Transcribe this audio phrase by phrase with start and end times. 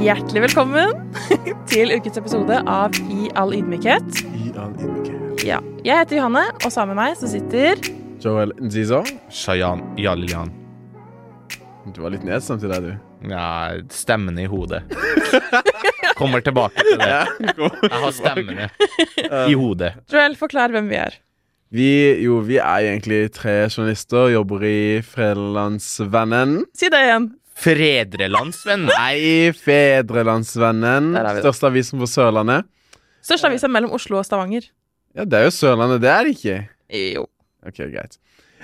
[0.00, 0.92] Hjertelig velkommen
[1.70, 4.22] til ukens episode av I all ydmykhet.
[4.40, 5.44] I all ydmykhet.
[5.46, 7.80] Ja, Jeg heter Johanne, og sammen med meg så sitter
[8.20, 9.02] Joel Nzizo.
[9.32, 10.52] Shayan Jaljan.
[11.94, 13.30] Du var litt nedstemt i deg, du.
[13.32, 13.44] Ja,
[13.92, 14.82] stemmene i hodet.
[16.20, 17.10] Kommer tilbake til det.
[17.48, 18.68] Jeg har stemmene
[19.48, 19.94] i hodet.
[20.12, 21.16] Joel, forklar hvem vi er.
[21.70, 21.88] Vi,
[22.24, 26.64] jo, vi er egentlig tre journalister, jobber i Fredelandsvennen.
[26.76, 27.30] Si det igjen.
[27.60, 28.88] Fredrelandsvenn.
[28.88, 31.12] Nei, Fedrelandsvennen.
[31.42, 32.68] Største avisen på Sørlandet.
[33.24, 34.70] Største avis er mellom Oslo og Stavanger.
[35.16, 36.56] Ja, det er jo Sørlandet, det er det ikke.
[37.12, 37.26] Jo.
[37.66, 38.16] Ok, greit.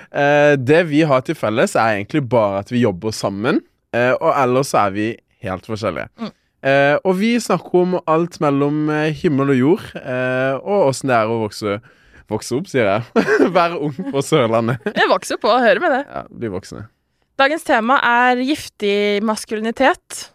[0.06, 3.60] Uh, det vi har til felles, er egentlig bare at vi jobber sammen.
[3.92, 5.10] Uh, og ellers er vi
[5.45, 6.09] helt forskjellige.
[6.16, 6.32] Mm.
[6.66, 8.88] Uh, og vi snakker om alt mellom
[9.20, 11.76] himmel og jord, eh, og åssen det er å vokse,
[12.32, 13.26] vokse opp, sier jeg.
[13.59, 14.88] Være ung på Sørlandet.
[14.96, 16.04] Jeg vokser på å høre med det.
[16.09, 16.88] Ja, Bli voksne.
[17.36, 20.30] Dagens tema er giftig maskulinitet.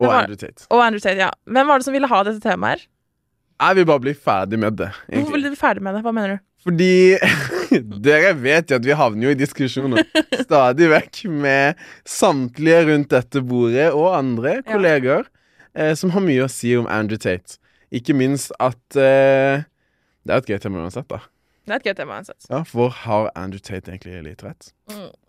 [0.00, 0.64] Og Andrew Tate.
[0.72, 1.30] Og Andrew Tate, ja.
[1.46, 2.86] Hvem var det som ville ha dette temaet her?
[3.60, 4.86] Jeg vil bare bli ferdig med det.
[4.88, 5.32] Hvorfor egentlig.
[5.34, 6.00] ville du bli ferdig med det?
[6.06, 6.46] Hva mener du?
[6.60, 6.92] Fordi
[8.08, 10.02] dere vet jo at vi havner jo i diskusjoner
[10.46, 11.78] stadig vekk med
[12.08, 14.64] samtlige rundt dette bordet og andre Ja.
[14.72, 15.28] kolleger
[15.76, 17.60] eh, som har mye å si om Andrew Tate.
[17.92, 19.62] Ikke minst at eh,
[20.24, 21.20] Det er et gøy tema uansett, da.
[21.68, 22.48] Det er et gøy tema uansett.
[22.50, 24.72] Ja, For har Andrew Tate egentlig litt rett?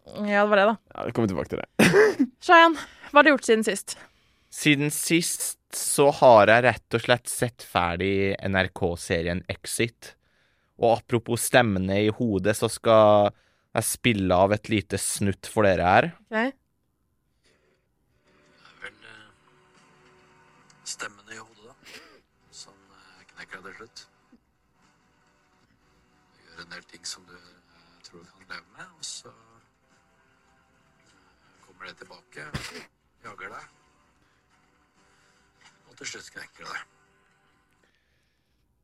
[0.05, 0.77] Ja, det var det, da.
[0.95, 1.89] Ja, Vi kommer tilbake til det.
[2.45, 2.77] Shayan,
[3.11, 3.97] hva har du gjort siden sist?
[4.52, 10.16] Siden sist så har jeg rett og slett sett ferdig NRK-serien Exit.
[10.81, 13.31] Og apropos stemmene i hodet, så skal
[13.77, 16.09] jeg spille av et lite snutt for dere her.
[16.27, 16.52] Okay.
[18.81, 19.30] vel eh,
[31.81, 32.43] kommer det tilbake,
[33.25, 33.69] jager deg,
[35.89, 36.83] og til slutt knekker det deg.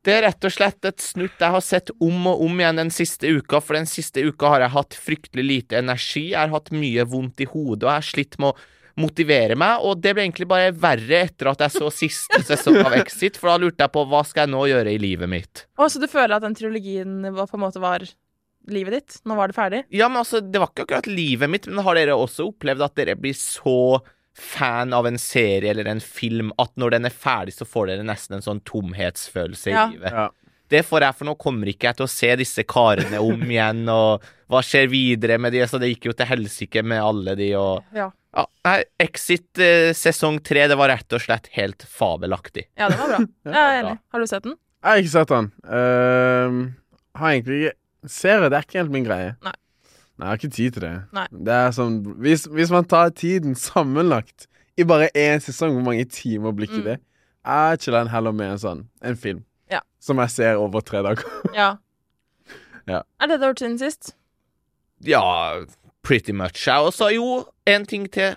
[0.08, 2.90] Det er rett og slett et snutt jeg har sett om og om igjen den
[2.94, 6.72] siste uka, for den siste uka har jeg hatt fryktelig lite energi, jeg har hatt
[6.74, 10.26] mye vondt i hodet, og jeg har slitt med å motivere meg, og det ble
[10.26, 13.94] egentlig bare verre etter at jeg så siste sesong av Exit, for da lurte jeg
[13.94, 15.68] på hva skal jeg nå gjøre i livet mitt?
[15.78, 18.08] Å, så du føler at den trilogien var, på en måte var
[18.74, 19.18] livet ditt?
[19.28, 19.82] Nå var det ferdig?
[19.94, 22.94] Ja, men altså, det var ikke akkurat livet mitt, men har dere også opplevd at
[23.00, 23.76] dere blir så
[24.38, 28.04] fan av en serie eller en film at når den er ferdig, så får dere
[28.06, 29.88] nesten en sånn tomhetsfølelse Ja.
[29.88, 30.12] i livet?
[30.14, 30.28] Ja.
[30.68, 33.86] Det får jeg, for nå kommer ikke jeg til å se disse karene om igjen,
[33.88, 37.48] og hva skjer videre med de, så det gikk jo til helsike med alle de,
[37.56, 38.10] og Ja.
[38.36, 42.68] ja, nei, Exit eh, sesong tre, det var rett og slett helt fabelaktig.
[42.78, 43.20] Ja, det var bra.
[43.48, 43.96] Jeg er enig.
[44.12, 44.58] Har du sett den?
[44.84, 45.48] Jeg har ikke sett den.
[45.66, 46.68] Uh,
[47.18, 47.76] har egentlig ikke
[48.08, 49.34] Serie, det er ikke helt min greie.
[49.44, 49.52] Nei.
[50.18, 50.92] Nei, jeg har ikke tid til det.
[51.14, 51.26] Nei.
[51.30, 54.48] Det er sånn Hvis, hvis man tar tiden sammenlagt
[54.78, 56.84] i bare én sesong, hvor mange timer blir ikke Mm.
[56.84, 56.96] det?
[57.46, 59.44] Jeg chiller heller med en sånn En film.
[59.70, 59.80] Ja.
[60.00, 61.22] Som jeg ser over tre dager.
[61.54, 61.76] Ja.
[62.88, 63.02] Ja.
[63.20, 64.14] Er det det du har gjort siden sist?
[65.04, 65.22] Ja,
[66.02, 66.66] pretty much.
[66.66, 68.34] Jeg også, jo, en ting til.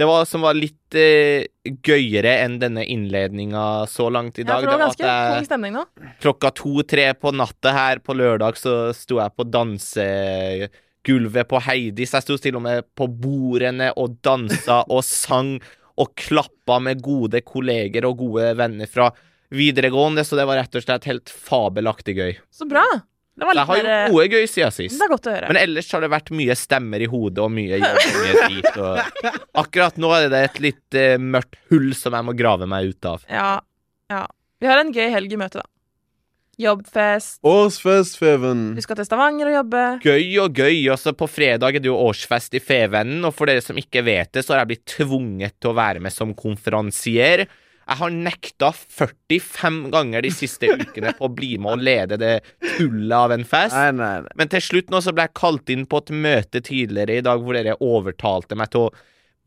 [0.00, 1.44] Det var som var litt eh,
[1.84, 4.62] gøyere enn denne innledninga så langt i Ja, dag.
[4.62, 5.82] for det var ganske tung stemning nå.
[6.24, 12.14] klokka to-tre på natta her på lørdag så sto jeg på dansegulvet på Heidis.
[12.16, 15.58] Jeg sto til og med på bordene og dansa og sang
[16.00, 19.10] og klappa med gode kolleger og gode venner fra
[19.52, 22.36] videregående, så det var rett og slett helt fabelaktig gøy.
[22.54, 22.84] Så bra.
[23.38, 24.98] Det jeg har mer gjort noe gøy siden sist.
[24.98, 25.48] Det er godt å høre.
[25.52, 28.70] Men ellers har det vært mye stemmer i hodet og mye jobb og mye drit.
[28.82, 32.90] Og akkurat nå er det et litt uh, mørkt hull som jeg må grave meg
[32.92, 33.24] ut av.
[33.30, 33.50] Ja.
[34.12, 34.24] ja.
[34.60, 35.70] Vi har en gøy helg i møte, da.
[36.60, 37.38] Jobbfest.
[37.46, 38.74] Årsfest, Feven.
[38.76, 39.84] Vi skal til Stavanger og jobbe.
[40.04, 40.82] Gøy og gøy.
[40.92, 44.34] Også på fredag er det jo årsfest i Fevennen, og for dere som ikke vet
[44.36, 47.46] det, så har jeg blitt tvunget til å være med som konferansier.
[47.90, 52.34] Jeg har nekta 45 ganger de siste ukene på å bli med og lede det
[52.76, 53.74] tullet av en fest.
[53.74, 54.34] Nei, nei, nei.
[54.38, 57.42] Men til slutt nå så ble jeg kalt inn på et møte tidligere i dag
[57.42, 58.92] hvor dere overtalte meg til å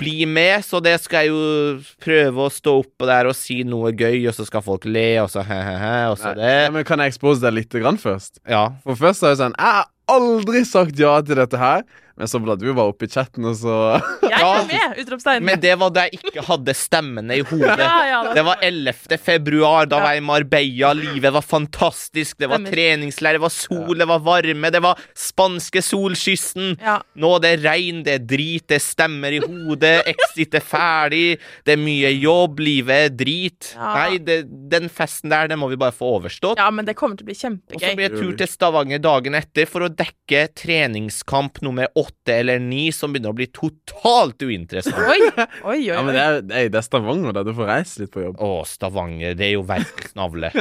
[0.01, 3.93] bli med, så det skal jeg jo prøve å stå oppå der og si noe
[3.93, 6.53] gøy, og så skal folk le, og så he-he-he, og så det.
[6.65, 8.41] Ja, men kan jeg expose deg litt grann først?
[8.49, 8.65] Ja.
[8.83, 11.85] For først er det sånn Jeg har aldri sagt ja til dette her.
[12.15, 13.73] Men så bladde vi bare opp i chatten, og så
[14.21, 14.49] Jeg Ja.
[14.61, 14.97] er med!
[15.01, 15.43] Utropstegn.
[15.43, 17.77] Men det var da jeg ikke hadde stemmene i hodet.
[17.79, 19.17] Ja, ja, det- Det var 11.
[19.17, 20.03] februar, da Ja.
[20.03, 20.91] var jeg i Marbella.
[20.93, 22.37] Livet var fantastisk.
[22.37, 22.71] Det var Stemmer.
[22.71, 26.77] treningsleir, det var sol, det var varme, det var spanske solkysten.
[26.81, 26.99] Ja.
[27.17, 31.73] Nå er det regn, det er drit, det stemmer i hodet, Exit er ferdig, det
[31.73, 33.73] er mye jobb, livet er drit.
[33.75, 33.93] Ja.
[33.95, 34.39] Nei, det,
[34.69, 36.57] den festen der, den må vi bare få overstått.
[36.57, 37.37] ja, men det kommer til å bli
[37.73, 42.02] Og så blir det tur til Stavanger dagen etter for å dekke treningskamp nummer åtte
[42.33, 44.95] eller ni som begynner å bli totalt uinteressant.
[44.97, 45.77] Oi, oi, oi.
[45.87, 47.43] Ja, men det er, det er, det er Stavanger, da.
[47.47, 48.37] Du får reist litt på jobb.
[48.43, 50.51] Å, Stavanger, det er jo verdens navle.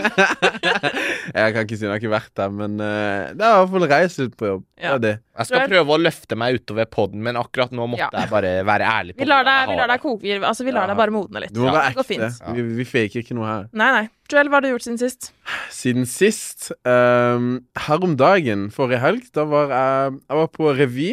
[1.32, 3.70] Jeg kan ikke si jeg har ikke vært der, men uh, det er i hvert
[3.72, 4.64] fall reist litt på jobb.
[4.82, 4.94] Ja.
[4.96, 5.12] Det er det.
[5.38, 8.24] Jeg skal prøve å løfte meg utover podden, men akkurat nå måtte Ja.
[8.24, 9.14] jeg bare være ærlig.
[9.16, 10.22] på Vi lar deg, vi lar deg koke.
[10.26, 10.86] vi- Altså, vi lar Ja.
[10.92, 11.52] deg bare modne litt.
[11.54, 12.06] Du må være det ekte.
[12.10, 12.56] fint.
[12.56, 13.68] Vi, vi faker ikke noe her.
[13.72, 14.08] Nei, nei.
[14.32, 15.30] Joel, hva har du gjort siden sist?
[15.70, 21.10] Siden sist um, Her om dagen, forrige helg, da var jeg Jeg var på revy.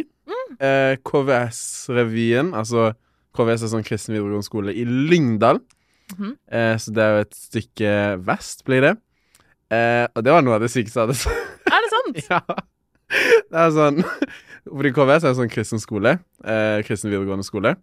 [0.60, 2.54] Eh, KVS-revyen.
[2.58, 2.94] Altså
[3.38, 5.62] KVS er sånn kristen videregående skole i Lyngdal.
[6.16, 6.32] Mhm.
[6.50, 7.92] eh, så det er jo et stykke
[8.26, 8.96] vest, blir det.
[9.70, 11.46] Eh, og det var noe av det sykeste jeg hadde sett.
[11.70, 12.22] Er det sant?
[12.32, 12.42] Ja.
[13.50, 14.04] Det er sånn
[14.70, 16.16] Fordi KVS er en sånn kristen skole.
[16.46, 17.76] Eh, kristen videregående skole.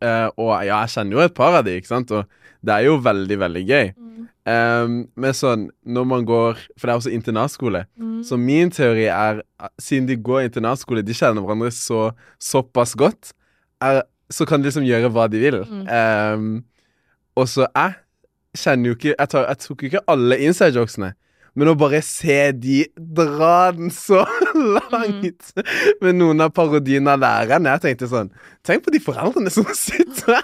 [0.00, 2.10] Eh, og ja, jeg kjenner jo et par av de, ikke sant?
[2.12, 2.24] Og
[2.66, 3.88] det er jo veldig, veldig gøy.
[3.96, 4.26] Mm.
[4.46, 7.80] Um, men sånn, når man går For det er også internatskole.
[7.98, 8.20] Mm.
[8.22, 9.40] Så min teori er
[9.82, 13.32] Siden de går internatskole, de kjenner hverandre så, såpass godt,
[13.82, 15.58] er, så kan de liksom gjøre hva de vil.
[15.66, 15.86] Mm.
[15.90, 16.52] Um,
[17.36, 17.96] og så jeg
[18.56, 21.12] kjenner jo ikke Jeg, tar, jeg tok jo ikke alle inside-jokesene.
[21.56, 24.22] Men å bare se de dra den så
[24.92, 25.54] langt
[26.04, 28.28] med noen av parodiene av læreren Jeg tenkte sånn
[28.66, 30.36] Tenk på de foreldrene som sitter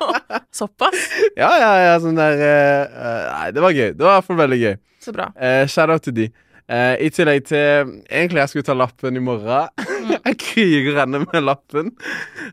[0.58, 1.06] Såpass?
[1.38, 3.92] Ja, ja, ja, sånn der eh, eh, Nei, det var gøy.
[3.94, 4.74] Det var i hvert fall veldig gøy.
[5.04, 5.26] Så bra.
[5.36, 6.26] Uh, Shout-out til de.
[6.66, 9.68] Uh, I tillegg til Egentlig jeg skulle ta lappen i morgen.
[10.16, 11.92] jeg kriger ennå med lappen.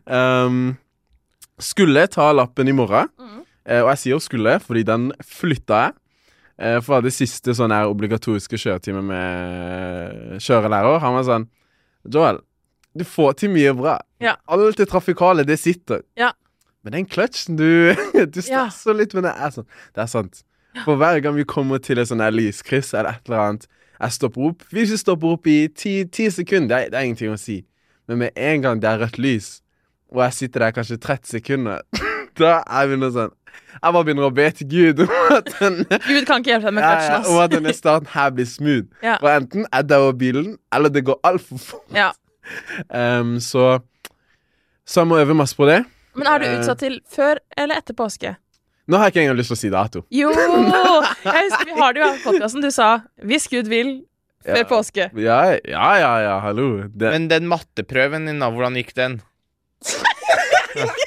[0.04, 0.76] Um,
[1.58, 3.10] skulle ta lappen i morgen.
[3.18, 3.40] Mm.
[3.42, 5.96] uh, og jeg sier skulle, fordi den flytta jeg.
[6.60, 11.00] Uh, for det siste sånn her obligatoriske kjøretime med kjørelærer.
[11.02, 11.46] Han var sånn
[12.14, 12.38] Joel,
[12.94, 13.98] du får til mye bra.
[14.22, 14.36] Ja.
[14.46, 16.04] Alt det trafikale, det sitter.
[16.20, 16.30] Ja.
[16.84, 17.94] Men den kløtsjen, du
[18.34, 18.68] Du Ja.
[18.92, 19.32] litt med det.
[19.34, 19.66] Er sånn.
[19.94, 20.44] Det er sant.
[20.84, 23.66] For hver gang vi kommer til et her lyskryss eller et eller annet
[24.00, 24.62] Jeg stopper opp.
[24.74, 27.60] Hvis vi stopper opp i ti, ti sekunder, det er, det er ingenting å si.
[28.08, 29.62] Men med en gang det er rødt lys,
[30.10, 31.80] og jeg sitter der kanskje 30 sekunder,
[32.40, 33.32] da er vi noe sånn
[33.82, 36.74] Jeg bare begynner å be til Gud om at den, Gud kan ikke hjelpe deg
[36.74, 38.86] med ja, om at denne starten her blir smooth.
[39.02, 39.16] Ja.
[39.20, 41.88] For enten jeg dauer bilen, eller det går altfor fort.
[41.94, 42.12] Ja.
[42.90, 43.80] Um, så
[44.86, 45.84] Så jeg må øve masse på det.
[46.14, 46.58] Men er du Eh.
[46.60, 48.36] utsatt til før eller etter påske?
[48.86, 50.02] Nå har jeg ikke engang lyst til å si dato.
[50.12, 50.28] Jo!
[50.30, 52.60] Jeg husker Vi har det jo i podkasten.
[52.62, 54.04] Du sa 'hvis Gud vil'
[54.44, 54.64] før Ja.
[54.64, 55.10] påske.
[55.16, 56.82] Ja, ja, ja, ja hallo.
[56.94, 59.22] Det, Men den matteprøven din, da, hvordan gikk den?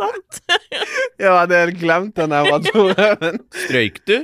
[0.00, 0.40] Ja, sant?
[1.24, 3.40] ja, det har jeg glemt den der matteprøven.
[3.66, 4.16] Strøyk du?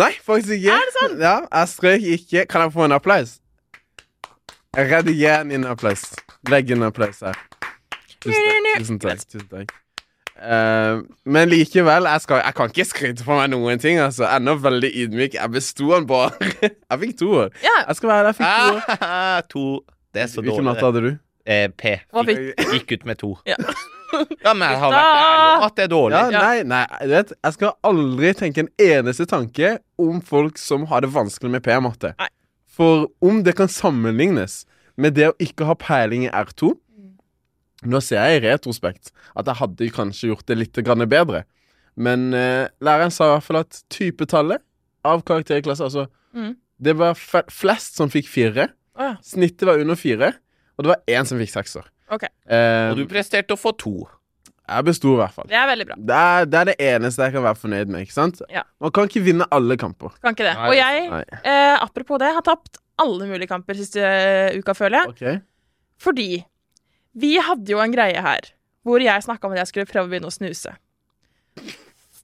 [0.00, 0.72] Nei, faktisk ikke.
[0.72, 1.20] Er det sant?
[1.20, 2.46] Ja, jeg strøyk ikke.
[2.50, 3.36] Kan jeg få en applaus?
[4.76, 6.06] Rediger inn en applaus.
[6.48, 7.36] Legg en applaus her.
[8.22, 8.72] Tusen takk.
[8.78, 9.24] Tusen takk.
[9.26, 9.76] Tusen takk.
[10.40, 13.98] Uh, men likevel, jeg, skal, jeg kan ikke skryte for meg noen ting.
[14.00, 14.24] Altså.
[14.30, 15.36] Ennå veldig ydmyk.
[15.36, 16.32] Jeg besto den bare.
[16.90, 17.50] jeg fikk to år.
[17.64, 17.76] Ja.
[17.88, 19.42] Jeg skal være der, jeg fikk to år.
[19.54, 19.66] To.
[20.14, 20.70] Det er så Hvilken dårlig.
[20.70, 21.10] matte hadde du?
[21.50, 21.96] Eh, P.
[22.30, 23.34] Fikk gikk ut med to.
[23.48, 23.58] Ja.
[24.44, 26.18] ja, men jeg har vært ærlig om at det er dårlig.
[26.18, 30.86] Ja, nei, nei, du vet, jeg skal aldri tenke en eneste tanke om folk som
[30.90, 32.12] har det vanskelig med P-matte.
[32.70, 34.64] For om det kan sammenlignes
[35.00, 36.74] med det å ikke ha peiling i R2
[37.88, 39.08] Nå ser jeg i retrospekt
[39.40, 41.46] at jeg hadde kanskje gjort det litt bedre.
[41.96, 44.60] Men uh, læreren sa i hvert fall at typetallet
[45.04, 46.54] av karakter i klasse Altså, Mm.
[46.78, 48.68] det var flest som fikk fire.
[48.94, 49.14] Å ja.
[49.24, 50.34] Snittet var under fire.
[50.78, 51.88] Og det var én som fikk sekser.
[52.10, 52.24] Ok.
[52.50, 53.94] Um, Og du presterte å få to.
[54.70, 55.46] jeg besto i hvert fall.
[55.50, 55.96] Det er veldig bra.
[55.98, 58.04] Det er, det er det eneste jeg kan være fornøyd med.
[58.06, 58.42] ikke sant?
[58.50, 58.62] Ja.
[58.82, 60.14] Man kan ikke vinne alle kamper.
[60.22, 60.54] Kan ikke det.
[60.58, 65.00] Nei, Og jeg, eh, apropos det, har tapt alle mulige kamper siste eh, uka, føler
[65.00, 65.14] jeg.
[65.14, 65.40] Okay.
[66.00, 66.28] Fordi
[67.18, 68.52] vi hadde jo en greie her
[68.86, 70.70] hvor jeg snakka om at jeg skulle prøve å begynne å snuse.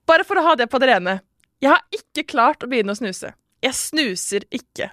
[0.07, 1.19] Bare for å ha det på det rene.
[1.61, 3.33] Jeg har ikke klart å begynne å snuse.
[3.65, 4.91] Jeg snuser ikke.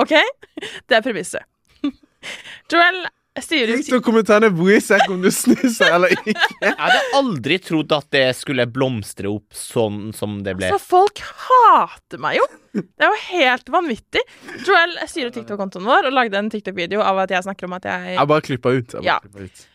[0.00, 0.12] OK?
[0.88, 1.46] Det er premisset.
[2.72, 3.04] Joel
[3.42, 6.34] styrer Ikke kommentarene bryr seg ikke om du snuser eller ikke.
[6.62, 10.68] Jeg hadde aldri trodd at det skulle blomstre opp sånn som det ble.
[10.70, 12.44] Så folk hater meg jo.
[12.78, 14.22] Det er jo helt vanvittig.
[14.66, 18.14] Joel styrer TikTok-kontoen vår og lagde en TikTok-video av at jeg snakker om at jeg
[18.14, 18.94] Jeg bare klippa ut.
[18.94, 19.18] Jeg bare Ja.
[19.50, 19.66] ut.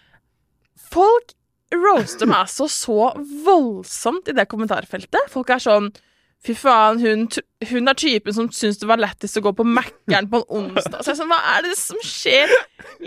[0.90, 1.36] Folk
[1.76, 3.12] roaster meg altså så
[3.46, 5.28] voldsomt i det kommentarfeltet.
[5.30, 5.92] Folk er sånn
[6.46, 7.26] Fy faen, hun,
[7.68, 11.02] hun er typen som syns det var lettest å gå på Mækkern på en onsdag.
[11.04, 12.54] Så jeg er sånn, Hva er det som skjer?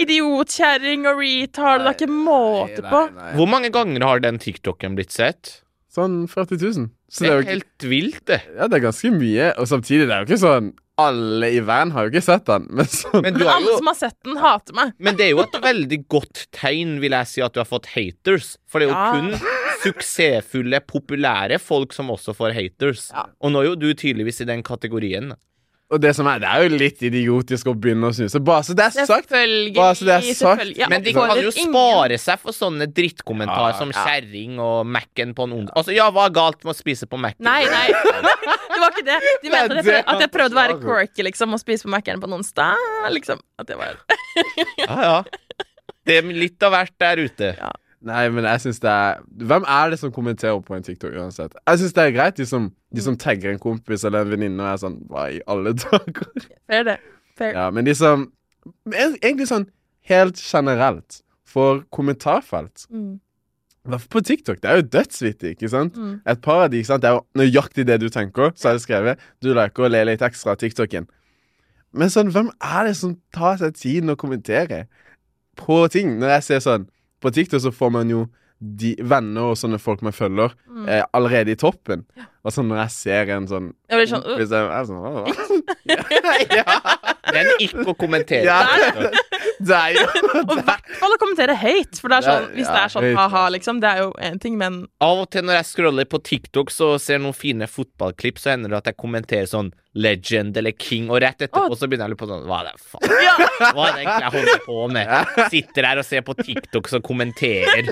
[0.05, 1.83] Idiotkjerring og retard.
[1.87, 3.01] Det er ikke måte på.
[3.09, 3.33] Nei, nei.
[3.39, 5.59] Hvor mange ganger har den TikToken blitt sett?
[5.93, 6.91] Sånn 40 000.
[7.13, 8.39] Så Det det er jo ikke helt vilt, det.
[8.57, 9.51] Ja, det er ganske mye.
[9.61, 10.71] Og samtidig, det er jo ikke sånn
[11.03, 12.67] Alle i verden har jo ikke sett den.
[12.77, 14.93] Men sånn Men, du Men alle jo, som har sett den, hater meg.
[15.01, 17.89] men det er jo et veldig godt tegn, vil jeg si, at du har fått
[17.97, 18.55] haters.
[18.69, 19.13] For det er jo Ja.
[19.13, 19.31] kun
[19.83, 23.09] suksessfulle, populære folk som også får haters.
[23.13, 23.27] Ja.
[23.43, 25.33] Og nå er jo du tydeligvis i den kategorien.
[25.93, 28.41] Og det som er, det er jo litt idiotisk å begynne å snuse.
[28.41, 29.29] Bare så det er sagt.
[29.29, 30.71] Bare så det er sagt.
[30.79, 34.05] Ja, Men de kan jo spare seg for sånne drittkommentarer Ja, som ja.
[34.07, 35.75] kjerring og Mac-en på en onsdag.
[35.77, 37.45] Altså, ja, hva er galt med å spise på Mac-en?
[37.45, 37.93] Nei, nei.
[37.93, 39.19] Det var ikke det.
[39.43, 41.61] De mente Det at jeg, det prøvde, at jeg prøvde å være quirky liksom, og
[41.61, 42.89] spise på Mac-en på en onsdag.
[43.13, 43.45] Liksom.
[43.61, 44.01] At det var
[44.81, 45.17] Ja, ja.
[46.09, 47.53] Det er litt av hvert der ute.
[48.03, 51.53] Nei, men jeg synes det er Hvem er det som kommenterer på en TikTok uansett?
[51.69, 54.63] Jeg syns det er greit, de som, de som tagger en kompis eller en venninne
[54.65, 56.49] og er sånn Hva i alle dager?
[56.67, 56.97] fair, det.
[57.39, 57.53] Fair.
[57.55, 58.29] Ja, men de som
[58.91, 59.69] Egentlig sånn
[60.11, 62.87] helt generelt for kommentarfelt.
[62.91, 63.21] Mm.
[64.11, 64.61] På TikTok.
[64.63, 65.97] Det er jo dødsvittig, ikke sant?
[65.99, 66.21] Mm.
[66.31, 67.03] Et par av de, ikke sant?
[67.03, 68.53] Det er jo nøyaktig det du tenker.
[68.55, 71.09] Så har jeg skrevet Du liker å le litt ekstra av TikToken.
[71.93, 74.85] Men sånn, hvem er det som tar seg tiden å kommentere
[75.61, 76.15] på ting?
[76.23, 76.87] Når jeg ser sånn
[77.23, 78.25] På TikTok så får man jo
[78.63, 80.89] de venner og sånne folk man følger, Mm.
[80.89, 82.05] eh, allerede i toppen.
[82.43, 84.33] Og sånn når jeg ser en sånn Jeg blir sånn, uh.
[84.33, 86.79] kompis, jeg er sånn «Hva- ja,
[87.29, 88.43] Det er ikke å kommentere.
[88.49, 89.13] Ja.
[89.63, 90.07] Det er jo
[90.41, 92.95] Og i hvert fall å kommentere høyt, For det er sånn, Ja, hvis det er
[92.97, 93.53] sånn ha-ha, altså.
[93.55, 96.75] liksom, det er jo én ting, men Av og til når jeg scroller på TikTok
[96.75, 101.11] så ser noen fine fotballklipp, så hender det at jeg kommenterer sånn Legend eller King,
[101.13, 101.77] og rett etterpå oh.
[101.77, 103.75] så begynner jeg å lure på sånn Hva er det faen?
[103.77, 105.13] Hva er det egentlig jeg holder på med?
[105.53, 107.91] Sitter her og ser på TikTok som kommenterer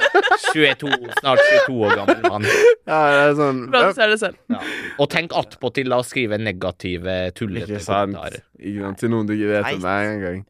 [0.50, 0.88] 22,
[1.20, 2.48] snart 22 år gammel mann.
[2.88, 4.39] Ja, det er sånn bra du ser det selv.
[4.50, 4.60] Ja.
[4.98, 8.14] Og tenk attpåtil å skrive negative, tullete Ikke sant?
[8.14, 8.46] kommentarer.
[8.58, 8.98] Ikke sant?
[9.02, 9.74] Til noen du ikke vet Nei.
[9.76, 10.40] om hver engang.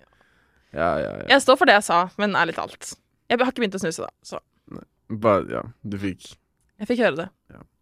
[0.70, 1.24] Ja, ja, ja.
[1.34, 2.94] Jeg står for det jeg sa, men ærlig talt.
[3.30, 4.12] Jeg har ikke begynt å snuse, da.
[4.22, 4.40] Så
[5.10, 6.36] Bare, ja, du fikk
[6.80, 7.26] jeg fikk høre det.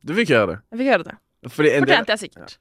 [0.03, 0.57] Du fikk høre det.
[0.73, 1.13] Jeg fikk høre det.
[1.55, 2.57] Fordi en del Fortjente jeg sikkert.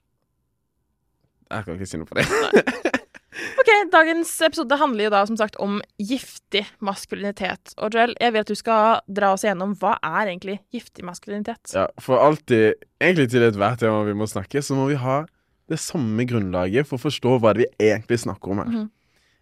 [1.48, 2.26] Jeg kan ikke si noe på det.
[3.38, 7.74] Ok, Dagens episode handler jo da som sagt om giftig maskulinitet.
[7.78, 11.74] Og Joel, jeg vil at du skal dra oss igjennom hva er egentlig giftig maskulinitet.
[11.76, 15.22] Ja, for alltid, egentlig til ethvert tema vi må snakke, så må vi ha
[15.70, 18.74] det samme grunnlaget for å forstå hva det vi egentlig snakker om her.
[18.74, 18.90] Mhm.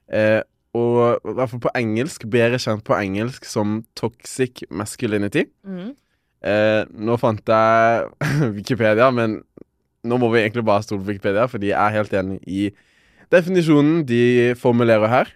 [0.09, 0.41] eh,
[0.75, 5.45] og i hvert fall på engelsk, bedre kjent på engelsk som toxic masculinity.
[5.63, 5.93] Mhm.
[6.45, 8.09] Eh, nå fant jeg
[8.57, 9.39] Wikipedia, men
[10.05, 12.67] nå må vi egentlig bare stole på Wikipedia, fordi jeg er helt enig i
[13.34, 15.34] definisjonen de formulerer her.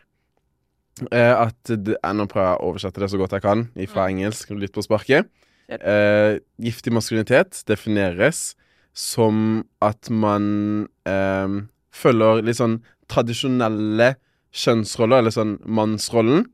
[1.16, 4.52] Eh, at eh, Nå prøver jeg å oversette det så godt jeg kan fra engelsk,
[4.60, 5.30] litt på sparket.
[5.70, 8.54] Eh, giftig maskulinitet defineres
[8.98, 11.60] som at man eh,
[11.94, 12.80] følger litt sånn
[13.10, 14.16] tradisjonelle
[14.50, 16.48] kjønnsroller, eller sånn mannsrollen,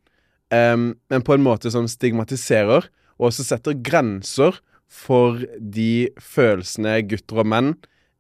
[0.53, 4.59] eh, men på en måte som stigmatiserer, og også setter grenser
[4.91, 7.75] for de følelsene gutter og menn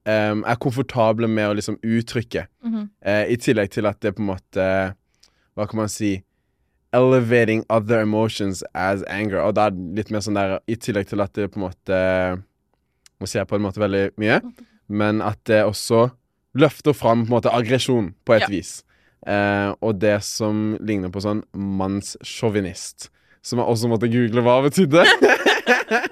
[0.05, 2.47] eh, er komfortable med å liksom uttrykke.
[2.63, 2.87] Mm -hmm.
[3.07, 4.93] uh, I tillegg til at det på en måte
[5.55, 6.23] Hva kan man si
[6.93, 9.39] Elevating other emotions as anger.
[9.39, 11.67] Og da er det litt mer sånn der I tillegg til at det på en
[11.67, 11.97] måte
[13.19, 14.41] Nå sier jeg på en måte veldig mye,
[14.87, 16.09] men at det også
[16.53, 18.47] løfter fram på en måte aggresjon på et Ja.
[18.47, 18.83] vis.
[19.27, 23.09] Uh, og det som ligner på sånn mannssjåvinist.
[23.41, 25.05] Som jeg også måtte google hva betydde.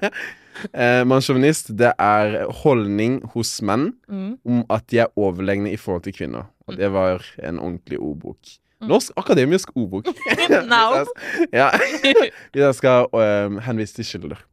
[0.72, 4.32] eh, Mannssjåvinist, det er holdning hos menn mm.
[4.44, 6.46] om at de er overlegne i forhold til kvinner.
[6.46, 6.66] Mm.
[6.66, 8.54] Og det var en ordentlig ordbok.
[8.84, 10.10] Norsk akademisk ordbok.
[10.72, 11.04] Now.
[11.60, 11.70] ja.
[12.54, 14.44] Jeg skal um, henvise til kilder.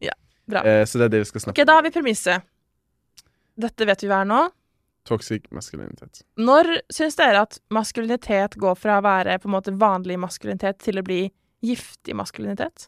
[0.52, 0.64] Bra.
[0.66, 2.48] Eh, så det er det vi skal snakke Ok, Da har vi premisset.
[3.62, 4.42] Dette vet vi hva er nå.
[5.08, 6.24] Toxic maskulinitet.
[6.38, 11.02] Når syns dere at maskulinitet går fra å være på en måte vanlig maskulinitet til
[11.02, 11.24] å bli
[11.66, 12.88] giftig maskulinitet?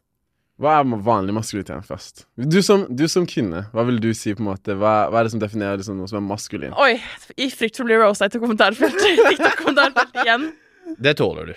[0.61, 2.25] Hva er vanlig maskulinitet først?
[2.37, 4.75] Du som, du som kvinne, hva vil du si på en måte?
[4.77, 6.75] Hva, hva er det som definerer liksom noe som er maskulin?
[6.77, 6.99] Oi,
[7.41, 10.13] i frykt for å bli rosa til kommentarfeltet.
[10.23, 10.51] Igjen.
[11.01, 11.55] Det tåler du.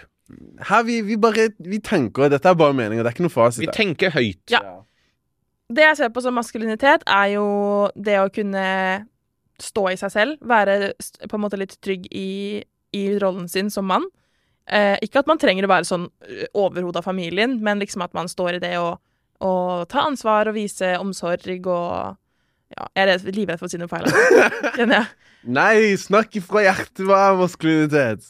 [0.66, 3.62] Her vi, vi bare Vi tenker, dette er bare meninger, det er ikke noe fasit.
[3.66, 4.42] Vi tenker høyt.
[4.50, 4.62] Ja.
[5.68, 7.46] Det jeg ser på som maskulinitet, er jo
[7.94, 8.66] det å kunne
[9.62, 10.40] stå i seg selv.
[10.46, 10.94] Være
[11.26, 12.62] på en måte litt trygg i,
[12.96, 14.06] i rollen sin som mann.
[14.66, 16.08] Eh, ikke at man trenger å være sånn
[16.58, 18.96] overhodet av familien, men liksom at man står i det å
[19.36, 22.16] å ta ansvar og vise omsorg og
[22.72, 24.06] Ja, jeg er redd- livredd for å si noe feil.
[24.78, 25.06] kjenner jeg.
[25.54, 28.24] Nei, snakk ifra hjertet, hva er maskulinitet?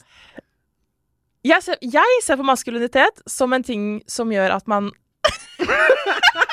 [1.47, 4.91] Jeg ser, jeg ser på maskulinitet som en ting som gjør at man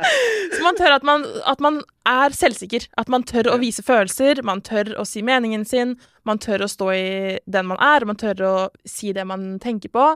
[0.54, 2.88] Så man tør at man, at man er selvsikker.
[3.00, 5.96] At man tør å vise følelser, man tør å si meningen sin,
[6.28, 7.08] man tør å stå i
[7.46, 8.54] den man er, man tør å
[8.88, 10.06] si det man tenker på.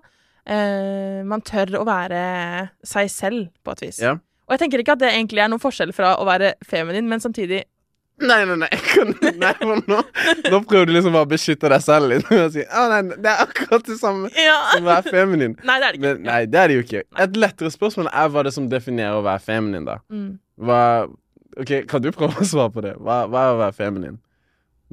[0.44, 2.22] Eh, man tør å være
[2.84, 4.00] seg selv, på et vis.
[4.04, 4.16] Ja.
[4.44, 7.22] Og jeg tenker ikke at det egentlig er noen forskjell fra å være feminin, men
[7.22, 7.64] samtidig
[8.22, 8.68] Nei, nei, nei.
[8.92, 9.10] kan-
[9.42, 9.52] nei
[9.90, 9.98] nå,
[10.52, 12.28] nå prøver du liksom bare å beskytte deg selv litt.
[12.30, 14.58] Og si, «Å, nei, det er akkurat det samme Ja!
[14.72, 15.56] som å være feminin.
[15.66, 16.04] Nei, det er det ikke.
[16.06, 17.02] Men, nei, det er det jo ikke.
[17.26, 19.98] Et lettere spørsmål er hva det som definerer å være feminin, da.
[20.14, 20.30] Mm.
[20.62, 20.80] Hva
[21.54, 22.94] Ok, Kan du prøve å svare på det?
[22.98, 24.16] Hva, hva er å være feminin?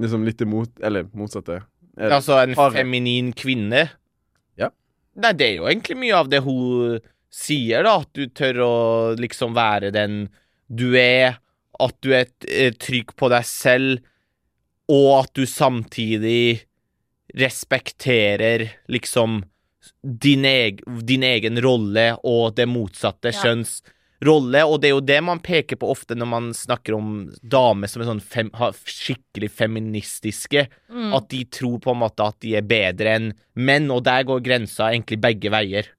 [0.01, 1.59] liksom litt imot Eller motsatte.
[1.97, 3.83] Et, Altså en har- feminin kvinne?
[4.57, 4.69] Ja.
[5.15, 6.99] Nei, det er jo egentlig mye av det hun
[7.33, 7.97] sier, da.
[8.01, 8.71] At du tør å
[9.17, 10.29] liksom være den
[10.73, 11.37] du er.
[11.81, 14.03] At du er eh, trygg på deg selv,
[14.91, 16.63] og at du samtidig
[17.37, 19.43] respekterer liksom
[20.03, 23.39] din, eg din egen rolle og det motsatte Ja.
[23.43, 23.81] kjønns
[24.21, 27.89] rolle, og det er jo det man peker på ofte når man snakker om damer
[27.89, 28.51] som er sånn fem,
[28.85, 30.67] skikkelig feministiske.
[30.91, 31.15] Mm.
[31.17, 34.43] At de tror på en måte at de er bedre enn menn, og der går
[34.45, 35.89] grensa egentlig begge veier,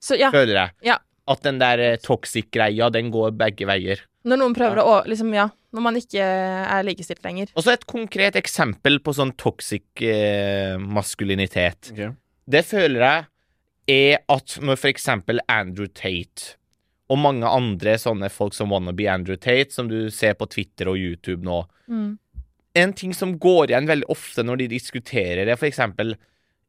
[0.00, 0.70] Så ja, føler jeg.
[0.80, 0.94] Ja.
[1.28, 4.00] At den der eh, toxic-greia, den går begge veier.
[4.24, 7.48] når noen prøver å liksom, ja, når man ikke er likestilt lenger.
[7.56, 11.92] Og så et konkret eksempel på sånn toxic eh, maskulinitet.
[11.92, 12.10] Okay.
[12.50, 13.26] Det føler jeg
[13.90, 16.56] er at når for eksempel Andrew Tate
[17.10, 20.98] og mange andre sånne folk som wannabe Andrew Tate, som du ser på Twitter og
[20.98, 22.18] YouTube nå, Mm.
[22.78, 26.14] en ting som går igjen veldig ofte når de diskuterer det, for eksempel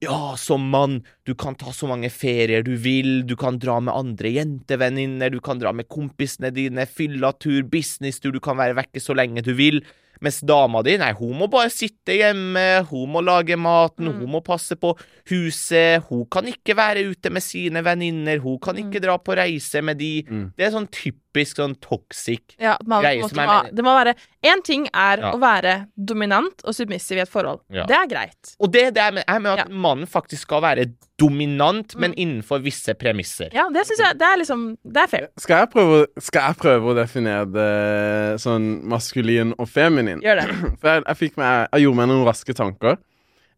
[0.01, 3.93] Ja, som mann, du kan ta så mange ferier du vil, du kan dra med
[3.93, 9.13] andre jentevenninner, du kan dra med kompisene dine, fyllatur, businesstur, du kan være vekke så
[9.13, 9.83] lenge du vil.
[10.19, 14.19] Mens dama di, nei, hun må bare sitte hjemme, hun må lage maten, Mm.
[14.19, 14.95] hun må passe på
[15.31, 19.81] huset, hun kan ikke være ute med sine venninner, hun kan ikke dra på reise
[19.81, 20.23] med de.
[20.29, 20.51] Mm.
[20.57, 24.15] Det er sånn typisk sånn toxic Ja, man, greie som er må, det må være
[24.43, 25.31] Én ting er Ja.
[25.33, 27.59] å være dominant og submissiv i et forhold.
[27.69, 27.85] Ja.
[27.85, 28.55] Det er greit.
[28.59, 29.73] Og det det er mener- jeg mener at Ja.
[29.75, 30.85] mannen faktisk skal være
[31.19, 32.17] dominant, men Mm.
[32.17, 33.49] innenfor visse premisser.
[33.53, 35.27] Ja, det syns jeg det er liksom Det er fair.
[35.37, 40.00] Skal jeg, prøve, skal jeg prøve å definere det sånn maskulin og feminin?
[40.25, 40.45] Gjør det.
[40.81, 42.95] For jeg, jeg, meg, jeg gjorde meg noen raske tanker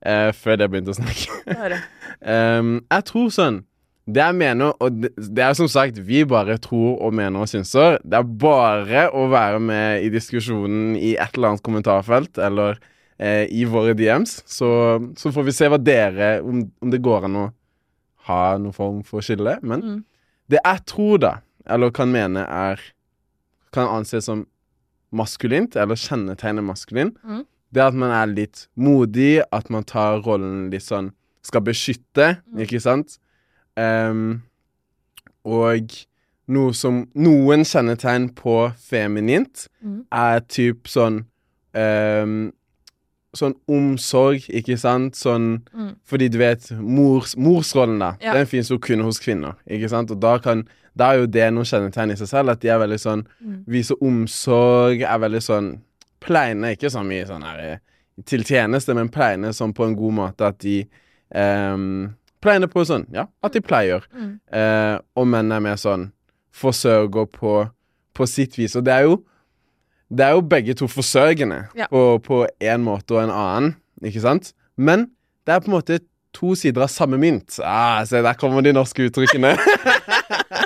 [0.05, 1.37] eh, før jeg begynte å snakke.
[2.23, 2.73] um.
[2.93, 3.61] Jeg tror sånn
[4.05, 7.47] Det jeg mener, og det, det er som sagt Vi bare tror og mener og
[7.47, 7.99] synser.
[8.03, 12.75] Det er bare å være med i diskusjonen i et eller annet kommentarfelt eller
[13.17, 17.29] eh, i våre DMs, så, så får vi se hva dere om, om det går
[17.29, 17.45] an å
[18.27, 19.55] ha noen form for skille.
[19.63, 20.01] Men Mm.
[20.51, 21.31] det jeg tror, da,
[21.65, 22.83] eller kan mene, er
[23.73, 24.43] Kan anses som
[25.13, 27.45] maskulint, eller kjennetegner maskulin, Mm.
[27.73, 31.11] det at man er litt modig, at man tar rollen litt sånn
[31.45, 32.59] Skal beskytte, Mm.
[32.63, 33.17] ikke sant?
[33.75, 34.43] Um,
[35.43, 35.91] og
[36.47, 40.05] noe som Noen kjennetegn på feminint Mm.
[40.11, 41.25] er typ sånn
[41.75, 42.53] um,
[43.35, 45.15] Sånn omsorg, ikke sant?
[45.15, 45.95] Sånn Mm.
[46.05, 48.33] Fordi du vet, mors, morsrollen, da, Ja.
[48.33, 50.11] den fins jo kun hos kvinner, ikke sant?
[50.11, 52.79] Og da kan Da er jo det noen kjennetegn i seg selv, at de er
[52.83, 53.63] veldig sånn Mm.
[53.67, 55.71] Viser omsorg, er veldig sånn
[56.23, 57.77] Pleine, ikke så mye sånn her eh,
[58.25, 60.85] til tjeneste, men pleine sånn på en god måte at de
[61.35, 64.03] um, Pleine på sånn, ja, at de pleier.
[64.13, 64.33] Mm.
[64.51, 66.09] Uh, og menn er mer sånn
[66.53, 67.53] forsørger på,
[68.13, 68.75] på sitt vis.
[68.75, 69.21] Og det er jo
[70.13, 71.87] Det er jo begge to forsørgende Ja.
[71.89, 74.53] på, én måte og en annen, ikke sant?
[74.77, 75.07] Men
[75.47, 75.99] det er på en måte
[76.33, 77.59] to sider av samme mynt.
[77.63, 79.55] Ah, se, der kommer de norske uttrykkene.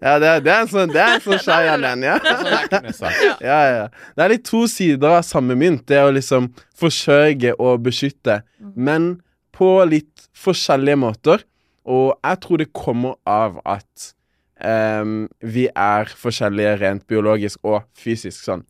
[0.00, 2.16] ja, det er, det er en sånn, det er en sånn skei av ja.
[2.24, 3.86] ja, ja, ja.
[4.16, 5.86] Det er litt to sider av samme mynt.
[5.90, 8.40] Det å liksom forsørge og beskytte,
[8.74, 9.12] men
[9.56, 11.44] på litt forskjellige måter.
[11.90, 14.10] Og jeg tror det kommer av at
[14.62, 18.64] um, vi er forskjellige rent biologisk og fysisk sånn.